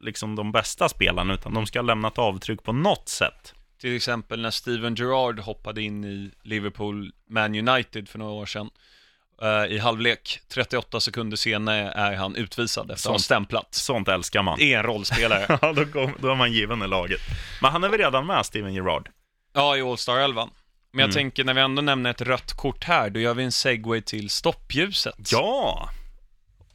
[0.00, 3.54] liksom de bästa spelarna, utan de ska ha lämnat avtryck på något sätt.
[3.80, 8.70] Till exempel när Steven Gerrard hoppade in i Liverpool Man United för några år sedan.
[9.42, 13.74] Eh, I halvlek, 38 sekunder senare är han utvisad efter att ha stämplat.
[13.74, 14.58] Sånt älskar man.
[14.58, 15.46] Det är en rollspelare.
[15.62, 17.20] Ja, då, går, då är man given i laget.
[17.62, 19.08] Men han är väl redan med, Steven Gerrard?
[19.54, 20.48] ja, i All-Star 11.
[20.92, 21.14] Men jag Mm.
[21.14, 24.30] tänker, när vi ändå nämner ett rött kort här, då gör vi en segway till
[24.30, 25.32] stoppljuset.
[25.32, 25.90] Ja!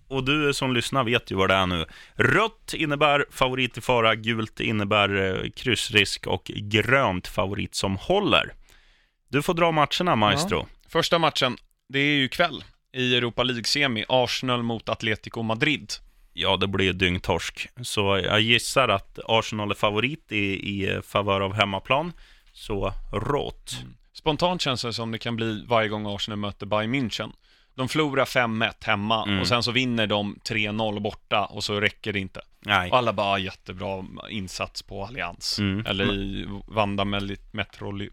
[0.08, 1.86] Och du som lyssnar vet ju vad det är nu.
[2.16, 8.54] Rött innebär favorit i fara, gult innebär eh, kryssrisk och grönt favorit som håller.
[9.30, 10.68] Du får dra matcherna, Maestro.
[10.90, 11.58] Första matchen,
[11.92, 12.64] det är ju kväll
[12.94, 15.92] i Europa League-semi, Arsenal mot Atletico Madrid.
[16.34, 17.68] Ja, det blir ju dyngtorsk.
[17.82, 22.14] Så jag gissar att Arsenal är favorit i, i favör av hemmaplan.
[22.54, 23.78] Så rått.
[24.14, 27.32] Spontant känns det som det kan bli varje gång Arsenal möter Bayern München.
[27.76, 29.40] De förlorar 5-1 hemma Mm.
[29.42, 32.42] och sen så vinner de 3-0 borta och så räcker det inte.
[32.60, 32.92] Nej.
[32.92, 35.60] Och alla bara, "Ah, jättebra insats på Allians.
[35.60, 35.86] Mm.
[35.86, 37.06] Eller i Vanda
[37.52, 38.10] Metroli...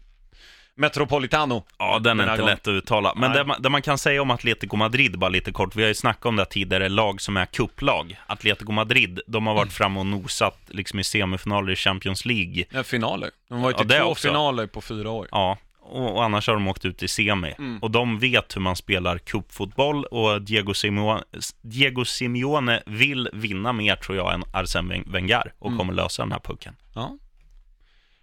[0.79, 1.65] Metropolitano.
[1.77, 2.55] Ja, den är här inte gången.
[2.55, 3.13] lätt att uttala.
[3.15, 5.87] Men det man, det man kan säga om Atletico Madrid, bara lite kort, vi har
[5.87, 8.19] ju snackat om det tidigare, lag som är kupplag.
[8.27, 9.61] Atletico Madrid, de har Mm.
[9.61, 12.63] varit fram och nosat liksom i semifinaler i Champions League.
[12.69, 13.29] Ja, finaler.
[13.49, 14.27] De har varit i två också.
[14.27, 15.27] finaler på fyra år.
[15.31, 17.53] Ja, och, och annars har de åkt ut i semi.
[17.57, 17.79] Mm.
[17.81, 21.23] Och de vet hur man spelar cupfotboll och Diego Simeone,
[21.61, 25.77] Diego Simeone vill vinna mer, tror jag, än Arsene Wenger och Mm.
[25.77, 26.75] kommer lösa den här pucken.
[26.95, 27.17] Ja.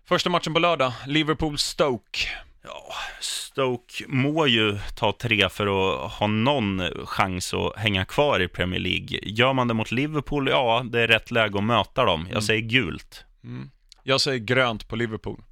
[0.09, 2.27] Första matchen på lördag, Liverpool-Stoke.
[2.67, 8.49] Ja, Stoke må ju ta tre för att ha någon chans att hänga kvar i
[8.49, 9.19] Premier League.
[9.23, 12.21] Gör man det mot Liverpool, ja, det är rätt läge att möta dem.
[12.21, 12.43] Jag Mm.
[12.43, 13.25] säger gult.
[13.45, 13.71] Mm.
[14.03, 15.43] Jag säger grönt på Liverpool.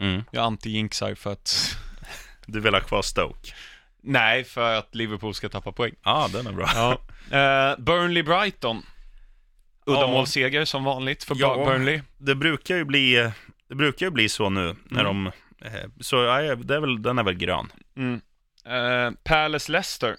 [0.00, 0.24] Mm.
[0.30, 1.76] Jag anti-jinxar för att...
[2.46, 3.54] Du vill ha kvar Stoke?
[4.02, 5.92] Nej, för att Liverpool ska tappa poäng.
[6.04, 6.70] Ja, den är bra.
[6.74, 6.92] Ja.
[7.30, 8.82] Eh, Burnley-Brighton.
[9.86, 11.64] Uddamålsseger som vanligt för Ja.
[11.66, 12.00] Burnley.
[12.18, 13.30] Det brukar ju bli,
[13.68, 15.24] det brukar ju bli så nu när Mm.
[15.24, 15.30] de...
[15.64, 17.72] eh, Så ja, det är väl, den är väl grön.
[17.96, 18.20] Mm.
[18.64, 20.16] Eh, Palace-Leicester.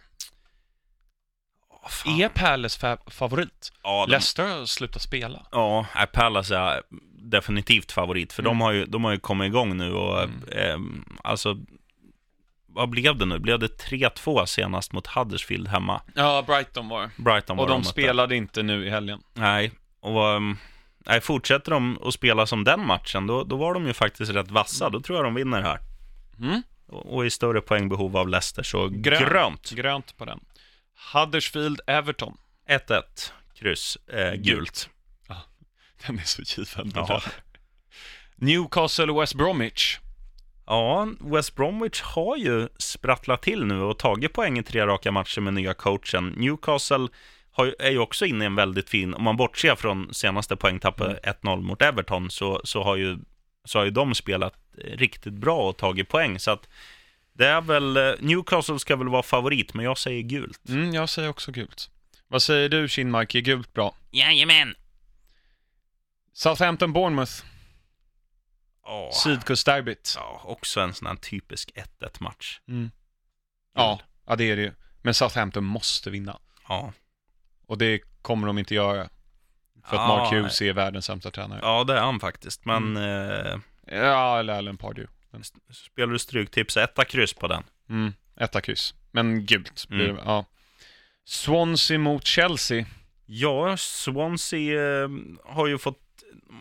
[1.70, 2.22] Åh, fan.
[2.22, 3.72] Är Palace fa- favorit?
[3.84, 5.46] Ja, de, Leicester har slutat spela.
[5.52, 6.82] ja nej, Palace är
[7.12, 8.62] definitivt favorit, för de, Mm.
[8.62, 10.42] har ju, de har ju kommit igång nu och Mm.
[10.52, 11.58] eh, alltså...
[12.68, 13.40] Vad blev det nu?
[13.40, 16.02] Blev det 3-2 senast mot Huddersfield hemma?
[16.16, 17.10] Ja, Brighton var det.
[17.18, 17.90] Brighton var Och de mötte.
[17.90, 19.22] spelade inte nu i helgen.
[19.34, 20.58] Nej, och um,
[21.08, 24.52] nej, fortsätter de att spela som den matchen, då, då var de ju faktiskt rätt
[24.52, 24.90] vassa.
[24.90, 25.80] Då tror jag de vinner här.
[26.40, 26.62] Mm.
[26.88, 29.30] Och, och i större poängbehov av Leicester, så Grönt.
[29.30, 29.72] grönt.
[29.72, 30.40] Grönt på den.
[31.14, 32.38] Huddersfield-Everton.
[32.70, 33.02] 1-1,
[33.60, 34.90] kryss, eh, gult.
[36.08, 36.92] Den är så given.
[36.96, 37.06] Ja.
[37.10, 37.22] Ja.
[38.36, 40.00] Newcastle-West Bromwich.
[40.68, 45.42] Ja, West Bromwich har ju sprattlat till nu och tagit poäng i tre raka matcher
[45.42, 46.28] med nya coachen.
[46.28, 47.08] Newcastle
[47.56, 51.08] har, är ju också inne i en väldigt fin, om man bortser från senaste poängtappet
[51.08, 51.36] Mm.
[51.42, 53.18] 1-0 mot Everton, så, så, har ju,
[53.66, 56.40] så har ju de spelat riktigt bra och tagit poäng.
[56.40, 56.70] Så att
[57.34, 60.70] det är väl, eh, Newcastle ska väl vara favorit, men jag säger gult.
[60.70, 61.90] Mm, jag säger också gult.
[62.28, 63.36] Vad säger du, Kinmark?
[63.36, 63.96] Är gult bra?
[64.12, 64.76] Jajamän!
[66.34, 67.44] Southampton-Bournemouth.
[68.88, 70.14] Åh, Sydkustderbyt.
[70.18, 72.60] ja, också en sån här typisk 1-1 match.
[72.68, 72.92] Mm.
[73.76, 74.72] Ja, ja, det är det ju.
[75.02, 76.40] Men Southampton måste vinna.
[76.68, 76.94] Ja.
[77.68, 79.10] Och det kommer de inte göra.
[79.90, 81.60] För att Ja, Mark Hughes är världens sämsta tränare.
[81.64, 83.58] ja, det är han faktiskt, men eh,
[83.88, 85.12] Ja, eller Alan Pardew.
[85.32, 85.44] Men,
[85.74, 87.64] spelar du stryktips, etta kryss på den.
[87.90, 88.94] mm, etta kryss.
[89.12, 90.16] Men gult blir Mm.
[90.16, 90.46] det, ja.
[91.26, 92.86] Swansea mot Chelsea.
[93.26, 95.10] Ja, Swansea eh,
[95.46, 96.00] har ju fått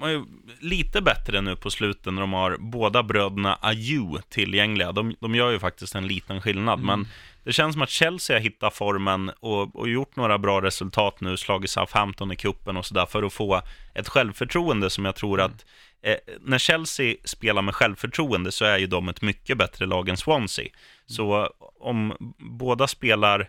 [0.01, 0.25] har ju
[0.61, 4.93] lite bättre nu på slutet när de har båda bröderna Ayew tillgängliga.
[4.93, 6.87] De, de gör ju faktiskt en liten skillnad, Mm.
[6.87, 7.09] men
[7.45, 11.37] det känns som att Chelsea har hittat formen och, och gjort några bra resultat nu,
[11.37, 13.63] slagit Southampton i kuppen och sådär, för att få
[13.95, 15.67] ett självförtroende som jag tror att
[16.03, 20.17] eh, när Chelsea spelar med självförtroende så är ju de ett mycket bättre lag än
[20.17, 20.69] Swansea.
[21.07, 23.47] Så om båda spelar eh,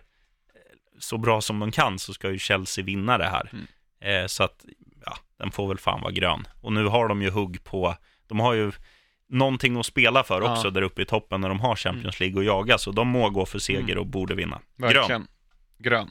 [0.98, 3.50] så bra som de kan så ska ju Chelsea vinna det här.
[3.52, 3.66] Mm.
[4.00, 4.64] Eh, så att,
[5.04, 6.46] ja, den får väl fan vara grön.
[6.62, 7.96] Och nu har de ju hugg på,
[8.28, 8.72] de har ju
[9.28, 10.52] någonting att spela för Ja.
[10.52, 13.30] också där uppe i toppen när de har Champions League att jaga, så de må
[13.30, 13.98] gå för seger Mm.
[13.98, 14.60] och borde vinna.
[14.76, 15.06] Verkligen.
[15.08, 15.26] Grön.
[15.78, 16.10] Grön.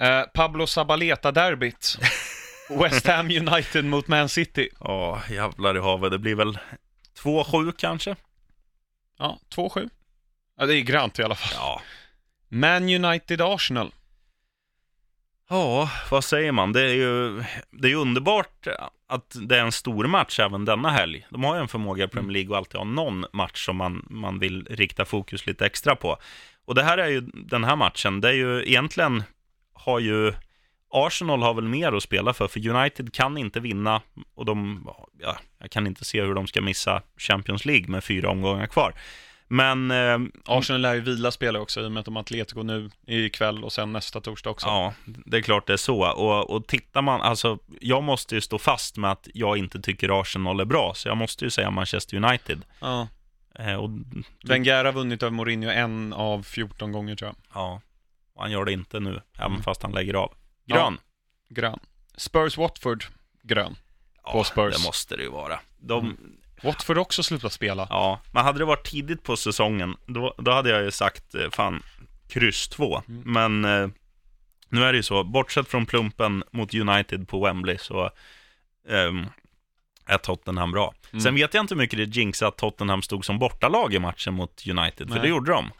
[0.00, 1.98] Eh, Pablo Zabaleta-derbyt.
[2.70, 4.68] West Ham United mot Man City.
[4.80, 6.58] Ja, jävlar i havet, det blir väl
[7.22, 8.16] 2-7 kanske?
[9.18, 9.88] Ja, 2-7.
[10.58, 11.52] Ja, det är grönt i alla fall.
[11.54, 11.82] Ja.
[12.48, 13.92] Man United-Arsenal.
[15.52, 16.72] Ja, vad säger man?
[16.72, 18.66] Det är ju det är underbart
[19.06, 21.26] att det är en stor match även denna helg.
[21.30, 24.06] De har ju en förmåga i Premier League att alltid ha någon match som man,
[24.10, 26.16] man vill rikta fokus lite extra på.
[26.64, 29.22] Och det här är ju den här matchen, det är ju egentligen
[29.72, 30.32] har ju
[30.90, 34.02] Arsenal har väl mer att spela för, för United kan inte vinna
[34.34, 34.88] och de,
[35.18, 38.94] ja, jag kan inte se hur de ska missa Champions League med fyra omgångar kvar.
[39.52, 42.62] Men eh, Arsenal lär ju vila spelare också i och med att de har Atletico
[42.62, 44.66] nu ikväll och sen nästa torsdag också.
[44.66, 46.12] ja, det är klart det är så.
[46.12, 50.20] Och, och tittar man, alltså, jag måste ju stå fast med att jag inte tycker
[50.20, 52.62] Arsenal är bra, så jag måste ju säga Manchester United.
[52.80, 53.08] Ja.
[53.54, 53.90] Eh, och,
[54.44, 57.36] Wenger har vunnit över Mourinho en av 14 gånger tror jag.
[57.62, 57.80] ja,
[58.34, 59.62] och han gör det inte nu, även Mm.
[59.62, 60.34] fast han lägger av.
[60.66, 60.98] Grön.
[61.48, 61.78] Grön.
[62.16, 63.04] Spurs-Watford,
[63.42, 63.76] grön.
[64.32, 64.74] på Spurs.
[64.76, 65.60] det måste det ju vara.
[65.78, 66.16] De, Mm.
[66.62, 67.86] Watford har också slutat spela.
[67.90, 71.50] Ja, men hade det varit tidigt på säsongen, då, då hade jag ju sagt eh,
[71.50, 71.82] fan,
[72.28, 73.02] kryss 2.
[73.08, 73.22] Mm.
[73.32, 73.88] Men eh,
[74.68, 78.10] nu är det ju så, bortsett från plumpen mot United på Wembley så
[78.88, 79.26] ehm,
[80.06, 80.94] är Tottenham bra.
[81.12, 81.20] Mm.
[81.20, 84.34] Sen vet jag inte hur mycket det jinxar att Tottenham stod som bortalag i matchen
[84.34, 85.22] mot United, för Nej.
[85.22, 85.70] det gjorde de.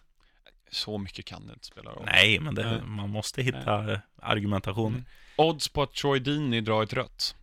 [0.70, 2.04] Så mycket kan det inte spela roll.
[2.06, 2.82] Nej, men det, Nej.
[2.86, 4.92] man måste hitta eh, argumentation.
[4.92, 5.04] Mm.
[5.36, 7.36] Odds på att Troy Deeney drar ett rött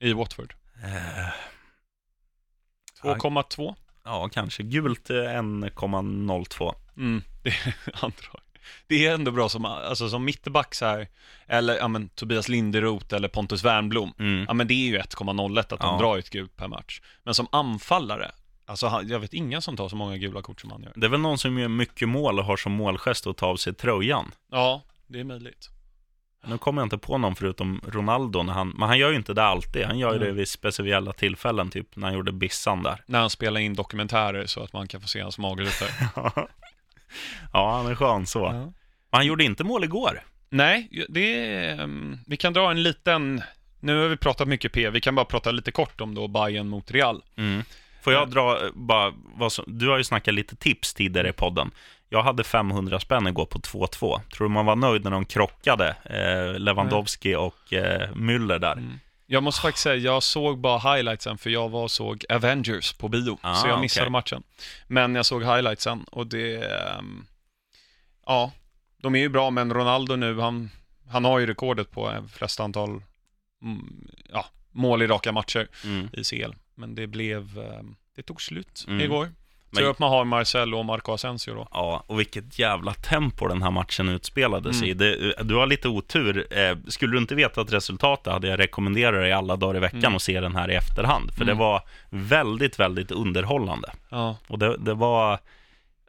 [0.00, 0.54] i Watford.
[0.84, 1.28] Eh,
[3.02, 3.74] 2,2.
[4.04, 4.62] ja, kanske.
[4.62, 6.74] Gult eh, 1,02.
[6.96, 7.54] Mm, det,
[8.02, 8.16] andra.
[8.86, 11.08] det är ändå bra som, alltså, som mittback här,
[11.46, 14.12] eller ja, men, Tobias Linderoth eller Pontus Wernbloom.
[14.18, 14.44] Mm.
[14.48, 15.98] Ja men det är ju 1,01 att de Ja.
[15.98, 17.00] drar ett gult per match.
[17.22, 18.30] Men som anfallare,
[18.66, 20.92] alltså jag vet ingen som tar så många gula kort som han gör.
[20.96, 23.56] Det är väl någon som gör mycket mål och har som målgest att ta av
[23.56, 24.32] sig tröjan.
[24.50, 25.68] Ja, det är möjligt.
[26.46, 29.34] Nu kommer jag inte på någon förutom Ronaldo, när han, men han gör ju inte
[29.34, 29.84] det alltid.
[29.84, 30.36] Han gör ju det Mm.
[30.36, 33.02] vid speciella tillfällen, typ när han gjorde Bissan där.
[33.06, 35.88] När han spelar in dokumentärer så att man kan få se hans magrutor.
[37.52, 38.38] ja, han är skön så.
[38.38, 38.52] Ja.
[38.52, 38.72] Men
[39.18, 40.22] han gjorde inte mål igår.
[40.50, 43.42] Nej, det ehm, vi kan dra en liten,
[43.80, 46.68] nu har vi pratat mycket P, vi kan bara prata lite kort om då Bayern
[46.68, 47.22] mot Real.
[47.36, 47.62] Mm.
[48.02, 48.26] Får jag Ja.
[48.26, 51.70] dra eh, bara, vad som, du har ju snackat lite tips tidigare i podden.
[52.12, 54.20] Jag hade 500 spänn igår på 2-2.
[54.30, 58.72] Tror du man var nöjd när de krockade, eh, Lewandowski och eh, Müller där?
[58.72, 59.00] Mm.
[59.26, 63.08] Jag måste faktiskt säga, jag såg bara highlightsen för jag var och såg Avengers på
[63.08, 64.10] bio, Ah, så jag missade okej.
[64.12, 64.42] matchen.
[64.86, 67.26] Men jag såg highlightsen och det, ehm,
[68.26, 68.52] ja,
[69.02, 70.70] de är ju bra, men Ronaldo nu, han,
[71.08, 73.02] han har ju rekordet på eh, flest antal
[73.62, 76.08] mm, ja, mål i raka matcher Mm.
[76.12, 76.54] i CL.
[76.74, 79.00] Men det blev, ehm, det tog slut Mm.
[79.00, 79.32] igår.
[79.70, 81.68] Men- upp man har Marcelo och Marco Asensio då.
[81.70, 84.90] Ja, och vilket jävla tempo den här matchen utspelades Mm.
[84.90, 84.94] i.
[84.94, 86.46] Det, du har lite otur.
[86.58, 89.98] Eh, skulle du inte veta att resultatet hade jag rekommenderat dig alla dagar i veckan
[90.04, 90.16] Mm.
[90.16, 91.30] att se den här i efterhand.
[91.34, 91.46] För Mm.
[91.56, 93.92] det var väldigt, väldigt underhållande.
[94.08, 95.38] Ja, Och det, det var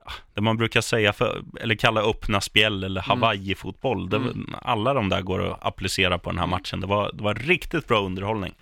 [0.05, 4.09] ja, det man brukar säga, för, eller kalla öppna spjäll eller Hawaii-fotboll.
[4.09, 4.55] Det, Mm.
[4.61, 6.79] Alla de där går att applicera på den här matchen.
[6.81, 8.53] Det var, det var riktigt bra underhållning.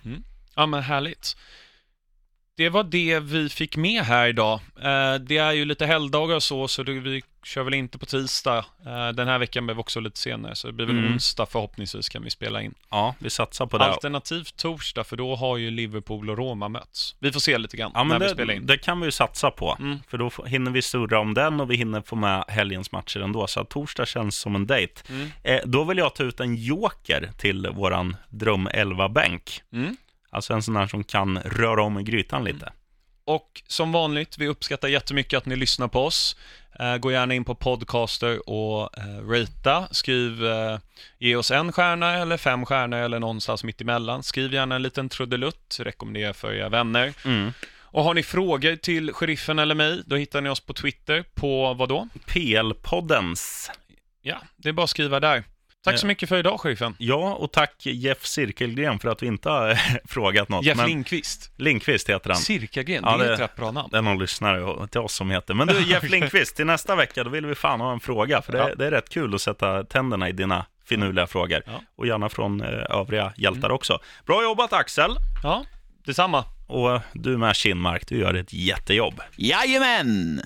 [0.54, 1.36] Ja men härligt.
[2.60, 4.60] Det var det vi fick med här idag.
[4.82, 8.06] Eh, det är ju lite helgdagar och så, så det, vi kör väl inte på
[8.06, 8.64] tisdag.
[8.86, 11.12] Eh, den här veckan blev också lite senare, så det blir väl Mm.
[11.12, 12.74] onsdag förhoppningsvis kan vi spela in.
[12.90, 13.84] Ja, vi satsar på det.
[13.84, 17.16] Alternativt torsdag, för då har ju Liverpool och Roma mötts.
[17.18, 18.66] Vi får se lite grann Ja, när men vi spelar det, in.
[18.66, 19.76] det kan vi ju satsa på.
[19.80, 19.98] Mm.
[20.08, 23.46] För då hinner vi surra om den och vi hinner få med helgens matcher ändå.
[23.46, 25.02] Så torsdag känns som en dejt.
[25.08, 25.28] Mm.
[25.42, 29.62] Eh, då vill jag ta ut en joker till våran dröm 11-bänk.
[30.30, 30.36] Mm.
[30.36, 32.72] Alltså en sån här som kan röra om i grytan lite.
[33.24, 36.36] Och som vanligt, vi uppskattar jättemycket att ni lyssnar på oss.
[36.80, 39.88] Eh, gå gärna in på Podcaster och eh, ratea.
[39.90, 40.78] Skriv, eh,
[41.18, 44.22] ge oss en stjärna eller fem stjärnor eller någonstans mitt emellan.
[44.22, 47.12] Skriv gärna en liten trudelutt, rekommendera för era vänner.
[47.24, 47.52] Mm.
[47.92, 51.74] Och har ni frågor till sheriffen eller mig, då hittar ni oss på Twitter på
[51.74, 52.08] vad då?
[52.26, 53.70] PL-poddens.
[54.22, 55.44] Ja, det är bara att skriva där.
[55.84, 56.08] Tack så Ja.
[56.08, 56.94] mycket för idag, sheriffen.
[56.98, 60.64] Ja, och tack Jeff Cirkelgren för att vi inte har frågat något.
[60.64, 61.52] Jeff men Lindqvist.
[61.56, 62.38] Lindqvist heter han.
[62.38, 63.88] Cirkagren, Ja, det är ett rätt bra namn.
[63.92, 65.54] Det är någon lyssnare till oss som heter.
[65.54, 68.42] Men du, Jeff Lindqvist, till nästa vecka, då vill vi fan ha en fråga.
[68.42, 68.74] För det, Ja.
[68.74, 71.62] det är rätt kul att sätta tänderna i dina finurliga frågor.
[71.66, 71.82] Ja.
[71.96, 72.68] Och gärna från eh,
[72.98, 73.98] övriga hjältar också.
[74.26, 75.10] Bra jobbat Axel!
[75.42, 75.64] Ja,
[76.06, 76.44] detsamma.
[76.66, 79.20] Och du med Kinmark, du gör ett jättejobb.
[79.36, 80.40] Jajamän!